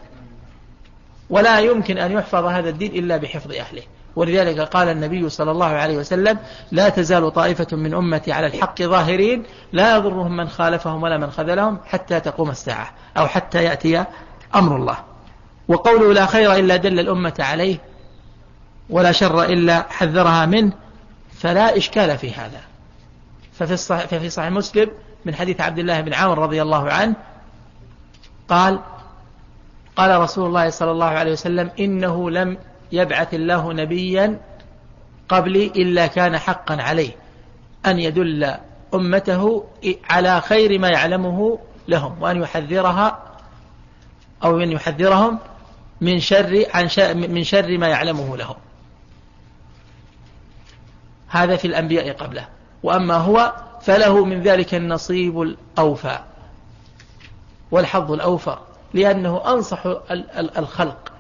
ولا 1.30 1.60
يمكن 1.60 1.98
أن 1.98 2.12
يحفظ 2.12 2.46
هذا 2.46 2.70
الدين 2.70 2.92
إلا 2.96 3.18
بحفظ 3.18 3.52
أهله. 3.52 3.84
ولذلك 4.16 4.60
قال 4.60 4.90
النبي 4.90 5.30
صلى 5.30 5.52
الله 5.52 5.66
عليه 5.66 5.98
وسلم 5.98 6.40
لا 6.72 6.90
تزال 6.90 7.34
طائفة 7.34 7.78
من 7.78 7.94
أمتي 7.94 8.32
على 8.32 8.48
الحق 8.48 8.82
ظاهرين 8.82 9.44
لا 9.74 9.96
يضرهم 9.96 10.38
من 10.38 10.50
خالفهم 10.50 11.04
ولا 11.04 11.18
من 11.18 11.32
خذلهم 11.32 11.80
حتى 11.86 12.20
تقوم 12.20 12.50
الساعة 12.50 12.90
أو 13.18 13.28
حتى 13.28 13.64
يأتي 13.64 14.06
أمر 14.56 14.76
الله. 14.76 14.98
وقوله 15.68 16.14
لا 16.14 16.26
خير 16.26 16.56
إلا 16.56 16.76
دل 16.76 17.00
الأمة 17.00 17.34
عليه 17.40 17.78
ولا 18.90 19.12
شر 19.12 19.44
إلا 19.44 19.86
حذرها 19.90 20.46
منه 20.46 20.72
فلا 21.40 21.78
إشكال 21.78 22.18
في 22.18 22.34
هذا. 22.34 22.62
ففي 23.54 23.74
الصحيح, 23.74 24.06
ففي 24.06 24.30
صحيح 24.30 24.52
مسلم 24.52 24.92
من 25.26 25.36
حديث 25.36 25.62
عبد 25.62 25.80
الله 25.80 26.02
بن 26.02 26.14
عمر 26.14 26.38
رضي 26.38 26.62
الله 26.62 26.92
عنه 26.92 27.16
قال 28.50 28.80
قال 29.96 30.22
رسول 30.22 30.46
الله 30.46 30.70
صلى 30.70 30.92
الله 30.92 31.06
عليه 31.06 31.32
وسلم 31.32 31.72
إنه 31.80 32.30
لم 32.30 32.58
يبعث 32.92 33.34
الله 33.34 33.74
نبيا 33.74 34.40
قبلي 35.30 35.66
إلا 35.66 36.08
كان 36.08 36.38
حقا 36.38 36.82
عليه 36.82 37.12
أن 37.86 38.00
يدل 38.00 38.56
أمته 38.94 39.66
على 40.10 40.42
خير 40.42 40.80
ما 40.80 40.90
يعلمه 40.90 41.60
لهم 41.88 42.22
وأن 42.22 42.42
يحذرها 42.42 43.20
أو 44.44 44.60
أن 44.60 44.72
يحذرهم 44.72 45.40
من 46.02 46.20
شر 46.20 46.66
عن 46.74 46.90
من 47.16 47.44
شر 47.44 47.78
ما 47.78 47.88
يعلمه 47.88 48.38
لهم. 48.38 48.56
هذا 51.28 51.56
في 51.56 51.68
الأنبياء 51.68 52.14
قبله. 52.14 52.48
وأما 52.84 53.16
هو 53.16 53.54
فله 53.82 54.26
من 54.26 54.42
ذلك 54.42 54.76
النصيب 54.76 55.42
الأوفى 55.42 56.20
والحظ 57.72 58.12
الأوفى 58.12 58.58
لأنه 58.94 59.42
أنصح 59.48 59.86
الخلق 60.58 61.11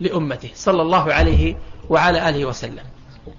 لأمته 0.00 0.50
صلى 0.54 0.82
الله 0.82 1.12
عليه 1.12 1.56
وعلى 1.88 2.28
آله 2.28 2.44
وسلم. 2.44 2.84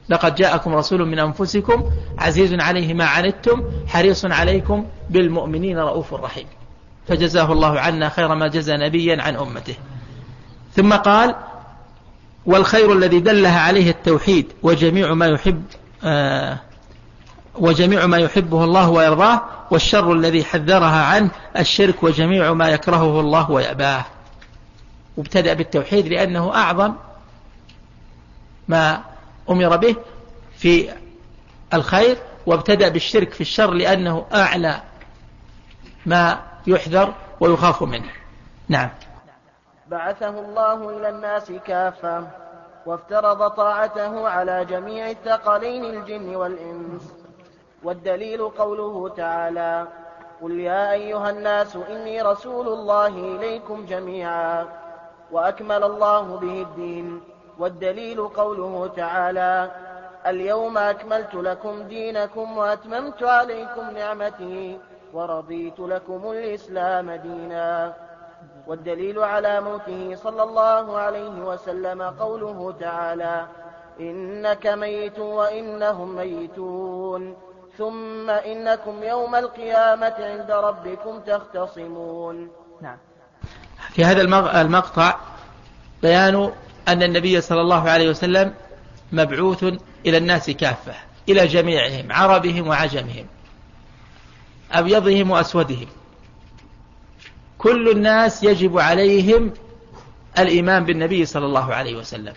لقد 0.10 0.36
جاءكم 0.36 0.76
رسول 0.76 1.08
من 1.08 1.20
أنفسكم 1.20 1.92
عزيز 2.18 2.54
عليه 2.54 2.94
ما 2.94 3.06
عنتم 3.06 3.64
حريص 3.88 4.26
عليكم 4.26 4.86
بالمؤمنين 5.10 5.80
رؤوف 5.80 6.14
رحيم. 6.14 6.46
فجزاه 7.08 7.52
الله 7.52 7.80
عنا 7.80 8.10
خير 8.10 8.36
ما 8.36 8.48
جزى 8.48 8.74
نبيا 8.74 9.22
عن 9.22 9.36
أمته. 9.36 9.76
ثم 10.76 10.94
قال 10.94 11.36
والخير 12.46 12.94
الذي 12.94 13.20
دلها 13.20 13.60
عليه 13.60 13.90
التوحيد 13.90 14.46
وجميع 14.64 15.14
ما 15.14 15.26
يحب 15.26 15.64
آه 16.04 16.58
وجميع 17.56 18.06
ما 18.06 18.18
يحبه 18.18 18.64
الله 18.64 18.90
ويرضاه 18.90 19.42
والشر 19.72 20.14
الذي 20.14 20.44
حذرها 20.44 21.06
عنه 21.06 21.30
الشرك 21.60 22.04
وجميع 22.04 22.54
ما 22.54 22.70
يكرهه 22.70 23.20
الله 23.20 23.52
ويأباه. 23.52 24.06
وابتدأ 25.18 25.54
بالتوحيد 25.54 26.08
لأنه 26.08 26.56
أعظم 26.56 26.96
ما 28.68 29.04
أمر 29.50 29.78
به 29.78 29.96
في 30.58 30.90
الخير 31.74 32.18
وابتدأ 32.46 32.90
بالشرك 32.90 33.34
في 33.34 33.42
الشر 33.42 33.72
لأنه 33.72 34.26
أعلى 34.34 34.82
ما 36.06 36.40
يحذر 36.68 37.14
ويخاف 37.40 37.84
منه. 37.84 38.12
نعم. 38.68 38.90
بعثه 39.88 40.30
الله 40.30 40.90
إلى 40.90 41.10
الناس 41.10 41.52
كافة 41.52 42.28
وافترض 42.86 43.50
طاعته 43.50 44.30
على 44.30 44.66
جميع 44.66 45.10
الثقلين 45.10 45.86
الجن 45.86 46.36
والإنس. 46.36 47.14
والدليل 47.84 48.50
قوله 48.50 49.10
تعالى 49.10 49.88
قل 50.42 50.60
يا 50.60 50.92
أيها 50.92 51.30
الناس 51.30 51.76
إني 51.76 52.22
رسول 52.22 52.68
الله 52.68 53.08
إليكم 53.08 53.86
جميعا. 53.86 54.83
وأكمل 55.34 55.84
الله 55.84 56.38
به 56.38 56.62
الدين. 56.62 57.22
والدليل 57.60 58.28
قوله 58.28 58.88
تعالى 58.88 59.72
اليوم 60.28 60.78
أكملت 60.78 61.36
لكم 61.36 61.82
دينكم 61.82 62.58
وأتممت 62.58 63.24
عليكم 63.24 63.90
نعمتي 63.90 64.80
ورضيت 65.14 65.80
لكم 65.80 66.32
الإسلام 66.32 67.12
دينا. 67.12 67.94
والدليل 68.68 69.20
على 69.20 69.62
موته 69.62 70.16
صلى 70.16 70.44
الله 70.44 70.98
عليه 70.98 71.46
وسلم 71.46 72.02
قوله 72.02 72.74
تعالى 72.80 73.46
إنك 74.00 74.68
ميت 74.68 75.20
وإنهم 75.20 76.16
ميتون. 76.16 77.36
ثم 77.78 78.30
إنكم 78.30 79.04
يوم 79.04 79.36
القيامة 79.36 80.16
عند 80.20 80.52
ربكم 80.52 81.20
تختصمون. 81.20 82.52
نعم. 82.82 82.98
في 83.96 84.06
هذا 84.06 84.22
المقطع 84.62 85.16
بيان 86.02 86.52
أن 86.88 87.04
النبي 87.04 87.42
صلى 87.42 87.62
الله 87.62 87.90
عليه 87.90 88.10
وسلم 88.10 88.54
مبعوث 89.12 89.64
إلى 90.06 90.18
الناس 90.18 90.50
كافة 90.50 90.94
إلى 91.30 91.48
جميعهم 91.48 92.12
عربهم 92.12 92.68
وعجمهم 92.68 93.26
أبيضهم 94.72 95.32
وأسودهم. 95.32 95.88
كل 97.58 97.90
الناس 97.90 98.44
يجب 98.44 98.80
عليهم 98.80 99.54
الإيمان 100.40 100.86
بالنبي 100.86 101.26
صلى 101.26 101.46
الله 101.46 101.74
عليه 101.74 101.96
وسلم. 101.96 102.34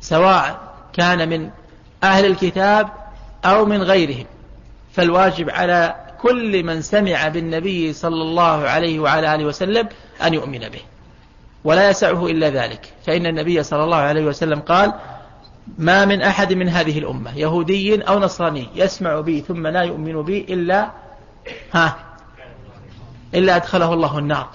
سواء 0.00 0.74
كان 0.92 1.28
من 1.28 1.50
أهل 2.02 2.26
الكتاب 2.26 2.88
أو 3.44 3.64
من 3.64 3.82
غيرهم. 3.82 4.26
فالواجب 4.92 5.50
على 5.50 6.07
كل 6.22 6.62
من 6.64 6.82
سمع 6.82 7.28
بالنبي 7.28 7.92
صلى 7.92 8.22
الله 8.22 8.68
عليه 8.68 9.00
وعلى 9.00 9.34
آله 9.34 9.44
وسلم 9.44 9.88
أن 10.24 10.34
يؤمن 10.34 10.58
به. 10.58 10.80
ولا 11.64 11.90
يسعه 11.90 12.26
إلا 12.26 12.50
ذلك. 12.50 12.92
فإن 13.06 13.26
النبي 13.26 13.62
صلى 13.62 13.84
الله 13.84 13.96
عليه 13.96 14.24
وسلم 14.24 14.60
قال 14.60 14.92
ما 15.78 16.04
من 16.04 16.22
أحد 16.22 16.52
من 16.52 16.68
هذه 16.68 16.98
الأمة 16.98 17.38
يهودي 17.38 18.02
أو 18.02 18.18
نصراني 18.18 18.68
يسمع 18.74 19.20
بي 19.20 19.40
ثم 19.40 19.66
لا 19.66 19.82
يؤمن 19.82 20.22
بي 20.22 20.46
إلا 20.48 20.90
ها 21.72 21.96
إلا 23.34 23.56
أدخله 23.56 23.94
الله 23.94 24.18
النار. 24.18 24.48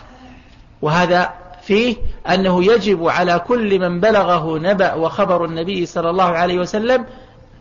وهذا 0.82 1.34
فيه 1.64 1.96
أنه 2.30 2.64
يجب 2.64 3.08
على 3.08 3.40
كل 3.40 3.80
من 3.80 4.00
بلغه 4.00 4.60
نبأ 4.60 4.94
وخبر 4.94 5.46
النبي 5.46 5.86
صلى 5.86 6.10
الله 6.10 6.24
عليه 6.24 6.60
وسلم 6.60 7.06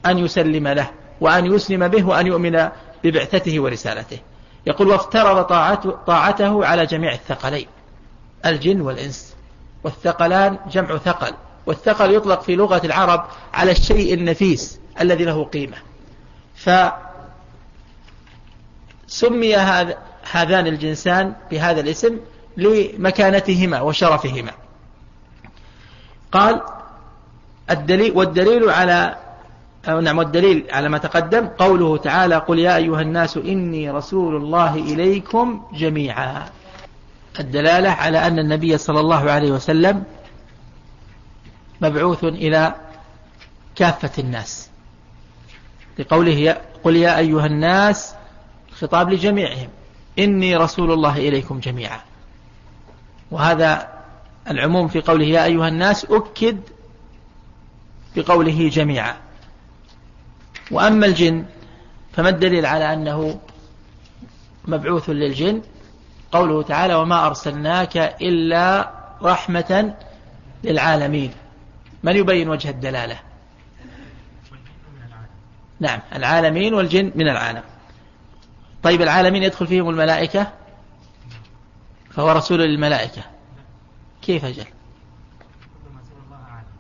أن 0.06 0.18
يسلم 0.18 0.68
له 0.68 0.90
وأن 1.20 1.54
يسلم 1.54 1.88
به 1.88 2.06
وأن 2.06 2.26
يؤمن 2.26 2.68
ببعثته 3.04 3.60
ورسالته. 3.60 4.18
يقول 4.66 4.88
وافترض 4.88 5.44
طاعته 6.06 6.66
على 6.66 6.86
جميع 6.86 7.12
الثقلين 7.12 7.66
الجن 8.46 8.80
والإنس. 8.80 9.34
والثقلان 9.84 10.58
جمع 10.70 10.98
ثقل 10.98 11.34
والثقل 11.66 12.14
يطلق 12.14 12.42
في 12.42 12.56
لغة 12.56 12.80
العرب 12.84 13.24
على 13.54 13.70
الشيء 13.70 14.14
النفيس 14.14 14.78
الذي 15.00 15.24
له 15.24 15.44
قيمة. 15.44 15.76
فسمي 19.06 19.56
هذان 20.32 20.66
الجنسان 20.66 21.34
بهذا 21.50 21.80
الاسم 21.80 22.20
لمكانتهما 22.56 23.80
وشرفهما. 23.80 24.52
قال 26.32 26.62
الدليل 27.70 28.12
والدليل 28.16 28.70
على 28.70 29.16
نعم 29.86 30.18
والدليل 30.18 30.66
على 30.70 30.88
ما 30.88 30.98
تقدم. 30.98 31.46
قوله 31.46 31.96
تعالى 31.96 32.36
قل 32.36 32.58
يا 32.58 32.76
أيها 32.76 33.00
الناس 33.00 33.36
إني 33.36 33.90
رسول 33.90 34.36
الله 34.36 34.74
إليكم 34.74 35.62
جميعا. 35.72 36.46
الدلالة 37.40 37.90
على 37.90 38.18
أن 38.18 38.38
النبي 38.38 38.78
صلى 38.78 39.00
الله 39.00 39.30
عليه 39.30 39.50
وسلم 39.50 40.04
مبعوث 41.80 42.24
إلى 42.24 42.74
كافة 43.76 44.22
الناس. 44.22 44.70
لقوله 45.98 46.56
قل 46.84 46.96
يا 46.96 47.18
أيها 47.18 47.46
الناس 47.46 48.14
خطاب 48.80 49.10
لجميعهم. 49.10 49.68
إني 50.18 50.56
رسول 50.56 50.92
الله 50.92 51.16
إليكم 51.16 51.60
جميعا. 51.60 52.00
وهذا 53.30 53.88
العموم 54.50 54.88
في 54.88 55.00
قوله 55.00 55.24
يا 55.24 55.44
أيها 55.44 55.68
الناس 55.68 56.04
أكد 56.04 56.60
بقوله 58.16 58.68
جميعا. 58.68 59.16
وأما 60.72 61.06
الجن 61.06 61.44
فما 62.12 62.28
الدليل 62.28 62.66
على 62.66 62.92
أنه 62.92 63.40
مبعوث 64.64 65.10
للجن؟ 65.10 65.62
قوله 66.32 66.62
تعالى 66.62 66.94
وما 66.94 67.26
أرسلناك 67.26 67.96
إلا 67.96 68.92
رحمة 69.22 69.94
للعالمين. 70.64 71.32
من 72.02 72.16
يبين 72.16 72.48
وجه 72.48 72.70
الدلالة؟ 72.70 73.18
نعم 75.80 76.00
العالمين 76.14 76.74
والجن 76.74 77.12
من 77.14 77.28
العالم. 77.28 77.62
طيب 78.82 79.02
العالمين 79.02 79.42
يدخل 79.42 79.66
فيهم 79.66 79.88
الملائكة؟ 79.88 80.52
فهو 82.10 82.32
رسول 82.32 82.60
للملائكة. 82.60 83.22
كيف 84.22 84.44
أجل؟ 84.44 84.66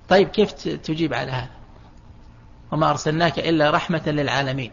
طيب 0.08 0.28
كيف 0.28 0.52
تجيب 0.52 1.14
على 1.14 1.30
هذا؟ 1.30 1.61
وما 2.72 2.90
أرسلناك 2.90 3.38
إلا 3.38 3.70
رحمة 3.70 4.02
للعالمين. 4.06 4.72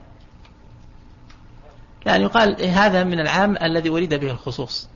يعني 2.05 2.23
يقال 2.23 2.65
هذا 2.65 3.03
من 3.03 3.19
العام 3.19 3.57
الذي 3.63 3.89
أريد 3.89 4.13
به 4.13 4.31
الخصوص. 4.31 4.89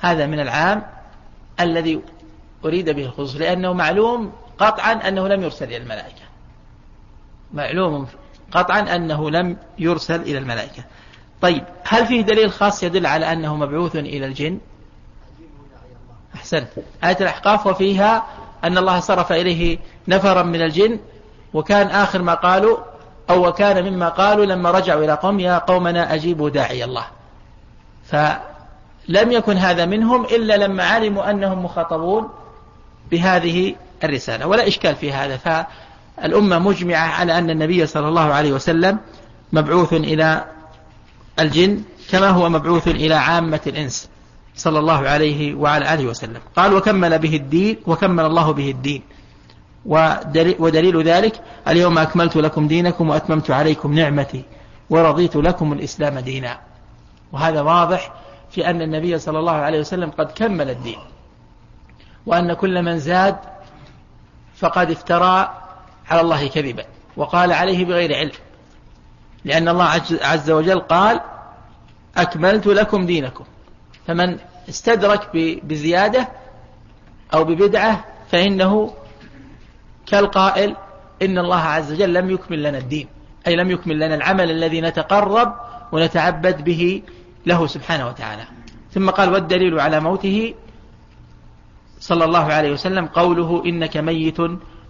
هذا 0.00 0.26
من 0.26 0.40
العام 0.40 0.82
الذي 1.60 2.00
أريد 2.64 2.90
به 2.90 3.04
الخصوص. 3.04 3.36
لأنه 3.36 3.72
معلوم 3.72 4.32
قطعا 4.58 4.92
أنه 4.92 5.28
لم 5.28 5.42
يرسل 5.42 5.64
إلى 5.64 5.76
الملائكة. 5.76 6.22
معلوم 7.52 8.06
قطعا 8.52 8.80
أنه 8.80 9.30
لم 9.30 9.56
يرسل 9.78 10.20
إلى 10.20 10.38
الملائكة. 10.38 10.84
طيب 11.40 11.64
هل 11.84 12.06
فيه 12.06 12.20
دليل 12.20 12.52
خاص 12.52 12.82
يدل 12.82 13.06
على 13.06 13.32
أنه 13.32 13.56
مبعوث 13.56 13.96
إلى 13.96 14.26
الجن؟ 14.26 14.58
أحسنت. 16.34 16.68
آية 17.04 17.16
الأحقاف 17.20 17.66
وفيها 17.66 18.26
أن 18.64 18.78
الله 18.78 19.00
صرف 19.00 19.32
إليه 19.32 19.78
نفرا 20.08 20.42
من 20.42 20.62
الجن 20.62 21.00
وكان 21.54 21.86
آخر 21.86 22.22
ما 22.22 22.34
قالوا 22.34 22.76
أو 23.30 23.48
وكان 23.48 23.92
مما 23.92 24.08
قالوا 24.08 24.44
لما 24.44 24.70
رجعوا 24.70 25.04
إلى 25.04 25.12
قوم 25.12 25.40
يا 25.40 25.58
قومنا 25.58 26.14
أجيبوا 26.14 26.50
داعي 26.50 26.84
الله. 26.84 27.04
فلم 28.06 29.32
يكن 29.32 29.56
هذا 29.56 29.86
منهم 29.86 30.24
إلا 30.24 30.56
لما 30.56 30.84
علموا 30.84 31.30
أنهم 31.30 31.64
مخاطبون 31.64 32.28
بهذه 33.10 33.74
الرسالة. 34.04 34.46
ولا 34.46 34.68
إشكال 34.68 34.96
في 34.96 35.12
هذا. 35.12 35.36
فالأمة 35.36 36.58
مجمعة 36.58 37.08
على 37.08 37.38
أن 37.38 37.50
النبي 37.50 37.86
صلى 37.86 38.08
الله 38.08 38.32
عليه 38.32 38.52
وسلم 38.52 38.98
مبعوث 39.52 39.92
إلى 39.92 40.44
الجن 41.38 41.82
كما 42.10 42.28
هو 42.28 42.48
مبعوث 42.48 42.88
إلى 42.88 43.14
عامة 43.14 43.60
الإنس 43.66 44.08
صلى 44.56 44.78
الله 44.78 45.08
عليه 45.08 45.54
وعلى 45.54 45.94
آله 45.94 46.06
وسلم. 46.06 46.40
قال 46.56 46.74
وكمل 46.74 47.18
به 47.18 47.36
الدين 47.36 47.76
وكمل 47.86 48.24
الله 48.24 48.52
به 48.52 48.70
الدين. 48.70 49.02
ودليل 49.86 51.02
ذلك 51.02 51.40
اليوم 51.68 51.98
أكملت 51.98 52.36
لكم 52.36 52.68
دينكم 52.68 53.08
وأتممت 53.08 53.50
عليكم 53.50 53.94
نعمتي 53.94 54.44
ورضيت 54.90 55.36
لكم 55.36 55.72
الإسلام 55.72 56.18
دينا. 56.18 56.58
وهذا 57.32 57.60
واضح 57.60 58.12
في 58.50 58.70
أن 58.70 58.82
النبي 58.82 59.18
صلى 59.18 59.38
الله 59.38 59.52
عليه 59.52 59.80
وسلم 59.80 60.10
قد 60.10 60.32
كمل 60.32 60.70
الدين. 60.70 60.98
وأن 62.26 62.52
كل 62.52 62.82
من 62.82 62.98
زاد 62.98 63.36
فقد 64.56 64.90
افترى 64.90 65.62
على 66.10 66.20
الله 66.20 66.48
كذبا 66.48 66.84
وقال 67.16 67.52
عليه 67.52 67.84
بغير 67.84 68.16
علم. 68.16 68.32
لأن 69.44 69.68
الله 69.68 70.00
عز 70.22 70.50
وجل 70.50 70.80
قال 70.80 71.20
أكملت 72.16 72.66
لكم 72.66 73.06
دينكم. 73.06 73.44
فمن 74.06 74.38
استدرك 74.68 75.30
بزيادة 75.64 76.28
أو 77.34 77.44
ببدعة 77.44 78.04
فإنه 78.30 78.94
كالقائل 80.10 80.76
إن 81.22 81.38
الله 81.38 81.60
عز 81.60 81.92
وجل 81.92 82.14
لم 82.14 82.30
يكمل 82.30 82.62
لنا 82.62 82.78
الدين 82.78 83.08
أي 83.46 83.56
لم 83.56 83.70
يكمل 83.70 83.96
لنا 83.96 84.14
العمل 84.14 84.50
الذي 84.50 84.80
نتقرب 84.80 85.54
ونتعبد 85.92 86.64
به 86.64 87.02
له 87.46 87.66
سبحانه 87.66 88.08
وتعالى. 88.08 88.42
ثم 88.90 89.10
قال 89.10 89.32
والدليل 89.32 89.80
على 89.80 90.00
موته 90.00 90.54
صلى 92.00 92.24
الله 92.24 92.52
عليه 92.52 92.72
وسلم 92.72 93.06
قوله 93.06 93.62
إنك 93.66 93.96
ميت 93.96 94.38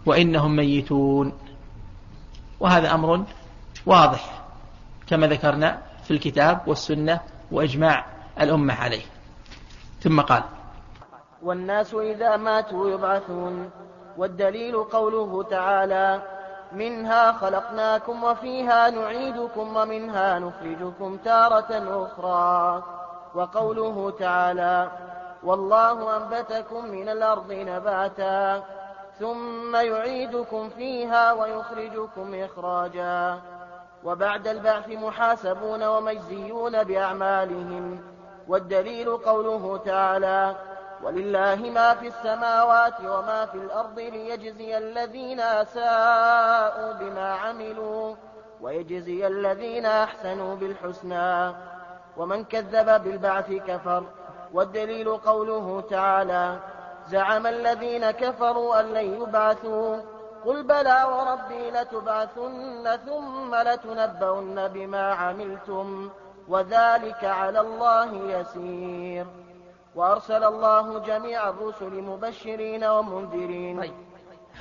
وإنهم 0.06 0.56
ميتون 0.56 1.33
وهذا 2.61 2.94
أمر 2.94 3.24
واضح 3.87 4.42
كما 5.06 5.26
ذكرنا 5.26 5.78
في 6.04 6.11
الكتاب 6.11 6.61
والسنة 6.66 7.20
وإجماع 7.52 8.06
الأمة 8.40 8.74
عليه. 8.74 9.02
ثم 10.00 10.20
قال 10.20 10.42
والناس 11.42 11.94
إذا 11.94 12.37
ماتوا 12.37 12.90
يبعثون 12.90 13.70
والدليل 14.20 14.85
قوله 14.85 15.42
تعالى 15.42 16.22
منها 16.72 17.33
خلقناكم 17.33 18.24
وفيها 18.24 18.90
نعيدكم 18.90 19.76
ومنها 19.76 20.38
نخرجكم 20.38 21.16
تارة 21.16 22.04
أخرى. 22.04 22.83
وقوله 23.35 24.11
تعالى 24.11 24.90
والله 25.42 26.16
أنبتكم 26.16 26.85
من 26.85 27.09
الأرض 27.09 27.52
نباتا 27.52 28.62
ثم 29.18 29.76
يعيدكم 29.76 30.68
فيها 30.68 31.33
ويخرجكم 31.33 32.35
إخراجا. 32.35 33.38
وبعد 34.04 34.48
البعث 34.48 34.88
محاسبون 34.88 35.83
ومجزيون 35.83 36.85
بأعمالهم. 36.85 38.00
والدليل 38.48 39.16
قوله 39.16 39.80
تعالى 39.85 40.54
ولله 41.03 41.71
ما 41.71 41.95
في 41.95 42.07
السماوات 42.07 43.01
وما 43.01 43.47
في 43.47 43.55
الأرض 43.55 43.99
ليجزي 43.99 44.79
الذين 44.79 45.41
أساءوا 45.41 46.93
بما 46.93 47.35
عملوا 47.35 48.15
ويجزي 48.61 49.27
الذين 49.27 49.87
أحسنوا 49.87 50.57
بالحسنى. 50.57 51.55
ومن 52.17 52.45
كذب 52.45 53.03
بالبعث 53.05 53.53
كفر 53.53 54.05
والدليل 54.53 55.17
قوله 55.17 55.81
تعالى 55.91 56.59
زعم 57.09 57.47
الذين 57.47 58.11
كفروا 58.11 58.81
أن 58.81 58.87
لن 58.87 59.23
يبعثوا. 59.23 59.97
قل 60.45 60.63
بلى 60.63 61.05
وربي 61.05 61.71
لتبعثن 61.71 62.97
ثم 63.07 63.55
لتنبؤن 63.55 64.69
بما 64.69 65.13
عملتم 65.13 66.11
وذلك 66.49 67.25
على 67.25 67.61
الله 67.61 68.15
يسير. 68.15 69.27
وأرسل 69.94 70.44
الله 70.44 70.98
جميع 70.98 71.48
الرسل 71.48 72.03
مبشرين 72.03 72.85
ومنذرين. 72.85 73.81
طيب. 73.81 73.92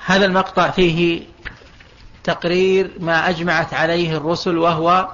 هذا 0.06 0.26
المقطع 0.26 0.70
فيه 0.70 1.22
تقرير 2.24 2.92
ما 3.00 3.28
أجمعت 3.28 3.74
عليه 3.74 4.16
الرسل 4.16 4.58
وهو 4.58 5.08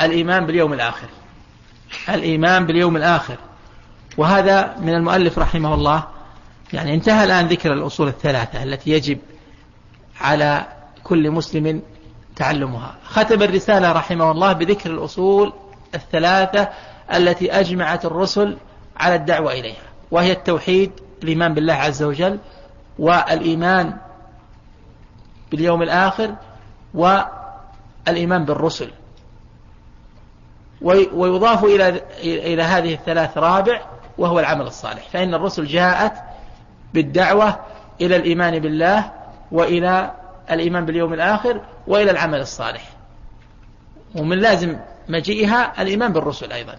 الإيمان 0.00 0.46
باليوم 0.46 0.72
الآخر. 0.72 1.08
الإيمان 2.08 2.66
باليوم 2.66 2.96
الآخر. 2.96 3.36
وهذا 4.16 4.76
من 4.78 4.94
المؤلف 4.94 5.38
رحمه 5.38 5.74
الله. 5.74 6.04
يعني 6.72 6.94
انتهى 6.94 7.24
الآن 7.24 7.46
ذكر 7.46 7.72
الأصول 7.72 8.08
الثلاثة 8.08 8.62
التي 8.62 8.90
يجب 8.90 9.18
على 10.20 10.66
كل 11.04 11.30
مسلم 11.30 11.82
تعلمها. 12.36 12.94
ختم 13.04 13.42
الرسالة 13.42 13.92
رحمه 13.92 14.30
الله 14.30 14.52
بذكر 14.52 14.90
الأصول 14.90 15.52
الثلاثة 15.94 16.68
التي 17.14 17.52
أجمعت 17.52 18.04
الرسل 18.04 18.56
على 18.96 19.14
الدعوة 19.14 19.52
إليها 19.52 19.82
وهي 20.10 20.32
التوحيد 20.32 20.92
الإيمان 21.22 21.54
بالله 21.54 21.74
عز 21.74 22.02
وجل 22.02 22.38
والإيمان 22.98 23.96
باليوم 25.50 25.82
الآخر 25.82 26.34
والإيمان 26.94 28.44
بالرسل. 28.44 28.90
ويضاف 31.12 31.64
إلى 31.64 32.02
إلى 32.22 32.62
هذه 32.62 32.94
الثلاث 32.94 33.38
رابع 33.38 33.80
وهو 34.18 34.40
العمل 34.40 34.66
الصالح. 34.66 35.08
فإن 35.12 35.34
الرسل 35.34 35.66
جاءت 35.66 36.12
بالدعوة 36.94 37.60
إلى 38.00 38.16
الإيمان 38.16 38.58
بالله 38.58 39.12
وإلى 39.52 40.12
الإيمان 40.50 40.86
باليوم 40.86 41.14
الآخر 41.14 41.60
وإلى 41.86 42.10
العمل 42.10 42.40
الصالح. 42.40 42.90
ومن 44.14 44.38
لازم 44.38 44.76
مجيئها 45.08 45.82
الإيمان 45.82 46.12
بالرسل 46.12 46.52
أيضا. 46.52 46.74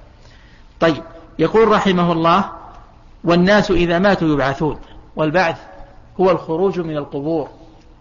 طيب 0.80 1.04
يقول 1.40 1.68
رحمه 1.68 2.12
الله 2.12 2.46
والناس 3.24 3.72
إذا 3.72 4.00
ماتوا 4.00 4.28
يبعثون 4.28 4.80
والبعث 5.16 5.58
هو 6.20 6.32
الخروج 6.32 6.80
من 6.80 6.98
القبور 6.98 7.50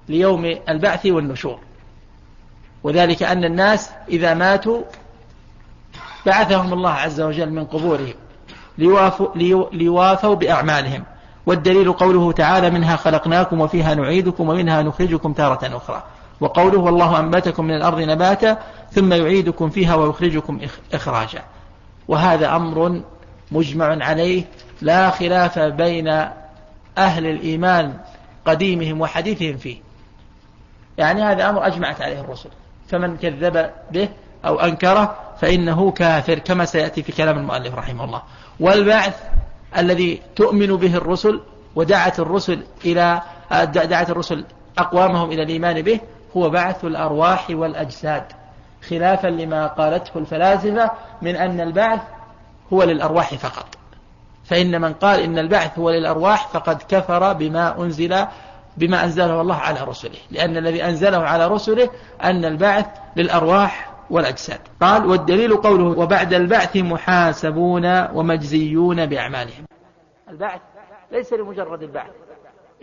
ليوم 0.09 0.57
البعث 0.69 1.07
والنشور. 1.07 1.59
وذلك 2.83 3.23
أن 3.23 3.45
الناس 3.45 3.91
إذا 4.09 4.35
ماتوا 4.35 4.83
بعثهم 6.27 6.73
الله 6.73 6.91
عز 6.91 7.21
وجل 7.21 7.51
من 7.51 7.65
قبورهم 7.65 8.15
ليوافوا, 9.73 10.35
بأعمالهم. 10.35 11.05
والدليل 11.47 11.93
قوله 11.93 12.33
تعالى 12.33 12.71
منها 12.71 12.97
خلقناكم 12.97 13.61
وفيها 13.61 13.95
نعيدكم 13.95 14.49
ومنها 14.49 14.83
نخرجكم 14.83 15.33
تارة 15.33 15.77
أخرى. 15.77 16.03
وقوله 16.41 16.79
والله 16.79 17.21
أنبتكم 17.21 17.65
من 17.65 17.75
الأرض 17.77 18.01
نباتا 18.01 18.59
ثم 18.93 19.13
يعيدكم 19.13 19.71
فيها 19.71 19.95
ويخرجكم 19.95 20.61
إخراجا. 20.93 21.43
وهذا 22.09 22.57
أمر 22.57 23.03
مجمع 23.53 24.05
عليه 24.05 24.45
لا 24.83 25.11
خلاف 25.11 25.59
بين 25.59 26.09
أهل 26.99 27.27
الإيمان 27.27 27.97
قديمهم 28.47 29.01
وحديثهم 29.01 29.57
فيه. 29.57 29.77
يعني 30.99 31.23
هذا 31.23 31.51
أمر 31.51 31.67
أجمعت 31.67 32.03
عليه 32.03 32.21
الرسل. 32.21 32.49
فمن 32.89 33.17
كذب 33.17 33.71
به 33.91 34.09
أو 34.45 34.61
أنكره 34.61 35.17
فإنه 35.41 35.91
كافر 35.91 36.39
كما 36.39 36.65
سيأتي 36.65 37.03
في 37.03 37.13
كلام 37.13 37.39
المؤلف 37.39 37.75
رحمه 37.75 38.05
الله. 38.05 38.23
والبعث 38.61 39.23
الذي 39.77 40.23
تؤمن 40.37 40.77
به 40.77 40.97
الرسل 40.97 41.41
ودعت 41.77 42.21
الرسل 42.21 42.63
إلى 42.85 43.23
دعت 43.75 44.11
الرسل 44.11 44.45
أقوامهم 44.79 45.31
إلى 45.31 45.43
الإيمان 45.43 45.83
به 45.83 46.01
هو 46.37 46.51
بعث 46.51 46.85
الأرواح 46.85 47.47
والأجساد. 47.51 48.25
خلافا 48.89 49.29
لما 49.29 49.67
قالته 49.67 50.19
الفلاسفة 50.19 50.91
من 51.23 51.37
أن 51.37 51.61
البعث 51.61 52.01
هو 52.73 52.83
للأرواح 52.83 53.35
فقط. 53.35 53.67
فإن 54.45 54.81
من 54.81 54.93
قال 54.93 55.21
إن 55.21 55.39
البعث 55.39 55.79
هو 55.79 55.91
للأرواح 55.91 56.49
فقد 56.49 56.83
كفر 56.89 57.33
بما 57.33 57.81
أنزل 57.83 58.27
بما 58.77 59.05
أنزله 59.05 59.41
الله 59.41 59.57
على 59.57 59.81
رسله. 59.81 60.19
لأن 60.31 60.57
الذي 60.57 60.85
أنزله 60.85 61.19
على 61.19 61.47
رسله 61.47 61.91
أن 62.23 62.45
البعث 62.45 62.87
للأرواح 63.17 63.95
والأجساد. 64.11 64.61
قال 64.81 65.07
والدليل 65.07 65.57
قوله 65.57 65.99
وبعد 65.99 66.35
البعث 66.35 66.77
محاسبون 66.77 68.07
ومجزيون 68.13 69.07
بأعمالهم. 69.07 69.65
البعث 70.29 70.61
ليس 71.13 71.33
لمجرد 71.33 71.83
البعث 71.83 72.11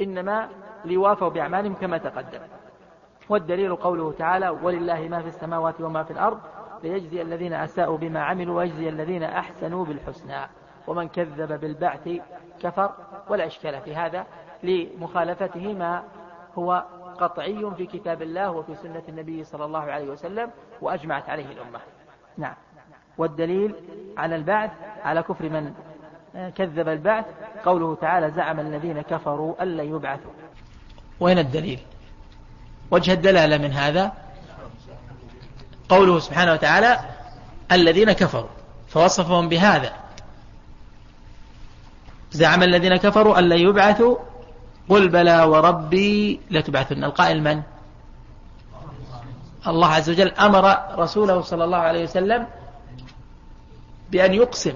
إنما 0.02 0.50
ليوافوا 0.86 1.30
بأعمالهم 1.30 1.74
كما 1.74 1.98
تقدم. 1.98 2.40
والدليل 3.30 3.76
قوله 3.76 4.12
تعالى 4.12 4.50
ولله 4.50 5.08
ما 5.08 5.22
في 5.22 5.28
السماوات 5.28 5.82
وما 5.82 6.04
في 6.04 6.12
الأرض 6.12 6.40
ليجزي 6.84 7.22
الذين 7.22 7.54
أساءوا 7.54 7.98
بما 7.98 8.20
عملوا 8.24 8.58
ويجزي 8.58 8.90
الذين 8.90 9.24
أحسنوا 9.24 9.86
بالحسنى. 9.86 10.48
ومن 10.88 11.08
كذب 11.08 11.60
بالبعث 11.60 12.10
كفر 12.62 12.92
ولا 13.30 13.48
إشكال 13.48 13.82
في 13.82 13.96
هذا 13.96 14.26
لمخالفته 14.64 15.74
ما 15.74 16.04
هو 16.58 16.84
قطعي 17.20 17.72
في 17.78 17.86
كتاب 17.86 18.22
الله 18.22 18.52
وفي 18.52 18.76
سنة 18.76 19.04
النبي 19.10 19.44
صلى 19.44 19.66
الله 19.66 19.80
عليه 19.80 20.10
وسلم 20.10 20.52
وأجمعت 20.82 21.30
عليه 21.30 21.46
الأمة. 21.46 21.80
نعم. 22.38 22.56
والدليل 23.18 23.76
على 24.18 24.36
البعث 24.36 24.72
على 25.04 25.24
كفر 25.24 25.50
من 25.50 25.74
كذب 26.56 26.88
البعث 26.88 27.26
قوله 27.66 27.96
تعالى 27.96 28.32
زعم 28.32 28.60
الذين 28.60 29.02
كفروا 29.02 29.64
ألا 29.64 29.84
يبعثوا. 29.84 30.32
وين 31.20 31.40
الدليل؟ 31.40 31.80
وجه 32.92 33.14
الدلالة 33.14 33.58
من 33.58 33.72
هذا؟ 33.72 34.12
قوله 35.90 36.20
سبحانه 36.20 36.54
وتعالى 36.54 37.00
الذين 37.72 38.12
كفروا. 38.12 38.50
فوصفهم 38.88 39.50
بهذا. 39.50 39.94
زعم 42.32 42.64
الذين 42.64 42.96
كفروا 42.96 43.40
أن 43.40 43.50
لا 43.50 43.56
يبعثوا؟ 43.56 44.18
قل 44.90 45.10
بلى 45.10 45.44
وربي 45.44 46.40
لتبعثن. 46.52 47.04
القائل 47.04 47.44
من؟ 47.44 47.62
الله 49.68 49.88
عز 49.88 50.10
وجل 50.10 50.32
أمر 50.32 50.78
رسوله 51.00 51.42
صلى 51.42 51.64
الله 51.64 51.78
عليه 51.78 52.04
وسلم 52.04 52.48
بأن 54.12 54.34
يقسم 54.34 54.74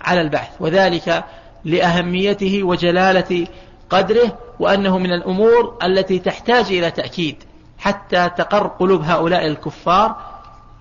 على 0.00 0.20
البعث 0.20 0.48
وذلك 0.60 1.24
لأهميته 1.64 2.62
وجلالة 2.62 3.46
قدره 3.90 4.38
وأنه 4.60 4.98
من 4.98 5.12
الأمور 5.12 5.78
التي 5.82 6.18
تحتاج 6.18 6.66
إلى 6.66 6.90
تأكيد 6.90 7.36
حتى 7.78 8.30
تقر 8.36 8.66
قلوب 8.66 9.02
هؤلاء 9.02 9.46
الكفار 9.46 10.16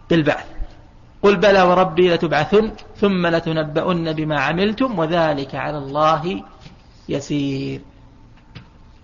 بالبعث. 0.09 0.45
قل 1.23 1.35
بلى 1.35 1.61
وربي 1.61 2.13
لتبعثن 2.13 2.71
ثم 2.97 3.27
لتنبؤن 3.27 4.13
بما 4.13 4.39
عملتم 4.39 4.99
وذلك 4.99 5.55
على 5.55 5.77
الله 5.77 6.43
يسير. 7.09 7.81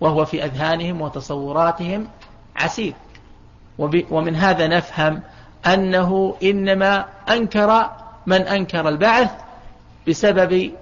وهو 0.00 0.24
في 0.24 0.44
أذهانهم 0.44 1.00
وتصوراتهم 1.00 2.08
عسير. 2.56 2.94
ومن 4.10 4.36
هذا 4.36 4.66
نفهم 4.66 5.22
أنه 5.66 6.36
إنما 6.42 7.04
أنكر 7.28 7.90
من 8.26 8.40
أنكر 8.40 8.88
البعث 8.88 9.30
بسبب 10.08 10.72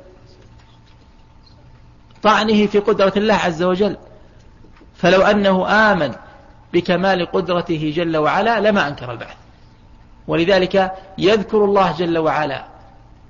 طعنه 2.23 2.67
في 2.67 2.79
قدرة 2.79 3.13
الله 3.17 3.35
عز 3.35 3.63
وجل. 3.63 3.97
فلو 4.97 5.23
أنه 5.23 5.69
آمن 5.93 6.15
بكمال 6.73 7.27
قدرته 7.27 7.93
جل 7.97 8.17
وعلا 8.17 8.61
لما 8.61 8.89
أنكر 8.89 9.13
البعث. 9.13 9.37
ولذلك 10.29 10.93
يذكر 11.19 11.65
الله 11.65 11.93
جل 11.93 12.19
وعلا 12.19 12.65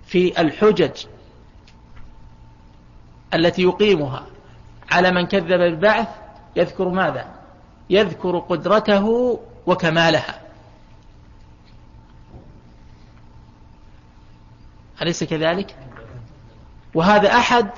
في 0.07 0.41
الحجج 0.41 1.05
التي 3.35 3.63
يقيمها 3.63 4.27
على 4.91 5.11
من 5.11 5.27
كذب 5.27 5.49
بالبعث 5.49 6.09
يذكر 6.57 6.89
ماذا؟ 6.89 7.27
يذكر 7.91 8.39
قدرته 8.39 9.39
وكمالها. 9.67 10.41
أليس 15.03 15.25
كذلك؟ 15.25 15.77
وهذا 16.95 17.29
أحد 17.29 17.71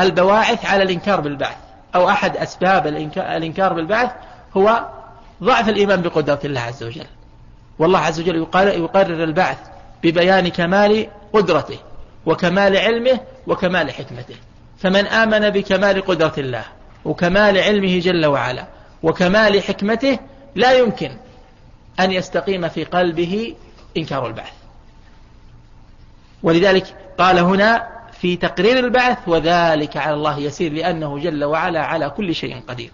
البواعث 0.00 0.66
على 0.66 0.82
الإنكار 0.82 1.20
بالبعث 1.20 1.56
أو 1.94 2.08
أحد 2.08 2.36
أسباب 2.36 2.86
الإنكار 3.16 3.72
بالبعث 3.72 4.10
هو 4.56 4.86
ضعف 5.42 5.68
الإيمان 5.68 6.02
بقدرة 6.02 6.40
الله 6.44 6.60
عز 6.60 6.82
وجل. 6.82 7.06
والله 7.78 7.98
عز 7.98 8.20
وجل 8.20 8.36
يقرر 8.56 9.24
البعث 9.24 9.58
ببيان 10.02 10.48
كمال 10.48 11.08
قدرته 11.32 11.78
وكمال 12.26 12.76
علمه 12.76 13.20
وكمال 13.46 13.90
حكمته. 13.90 14.36
فمن 14.78 15.06
آمن 15.06 15.50
بكمال 15.50 16.04
قدرة 16.04 16.34
الله 16.38 16.64
وكمال 17.04 17.58
علمه 17.58 17.98
جل 17.98 18.26
وعلا 18.26 18.66
وكمال 19.02 19.62
حكمته 19.62 20.18
لا 20.54 20.72
يمكن 20.72 21.10
أن 22.00 22.12
يستقيم 22.12 22.68
في 22.68 22.84
قلبه 22.84 23.54
إنكار 23.96 24.26
البعث. 24.26 24.52
ولذلك 26.42 26.96
قال 27.18 27.38
هنا 27.38 27.95
في 28.20 28.36
تقرير 28.36 28.78
البعث 28.78 29.18
وذلك 29.28 29.96
على 29.96 30.14
الله 30.14 30.38
يسير 30.38 30.72
لأنه 30.72 31.18
جل 31.18 31.44
وعلا 31.44 31.80
على 31.84 32.10
كل 32.10 32.34
شيء 32.34 32.60
قدير. 32.68 32.90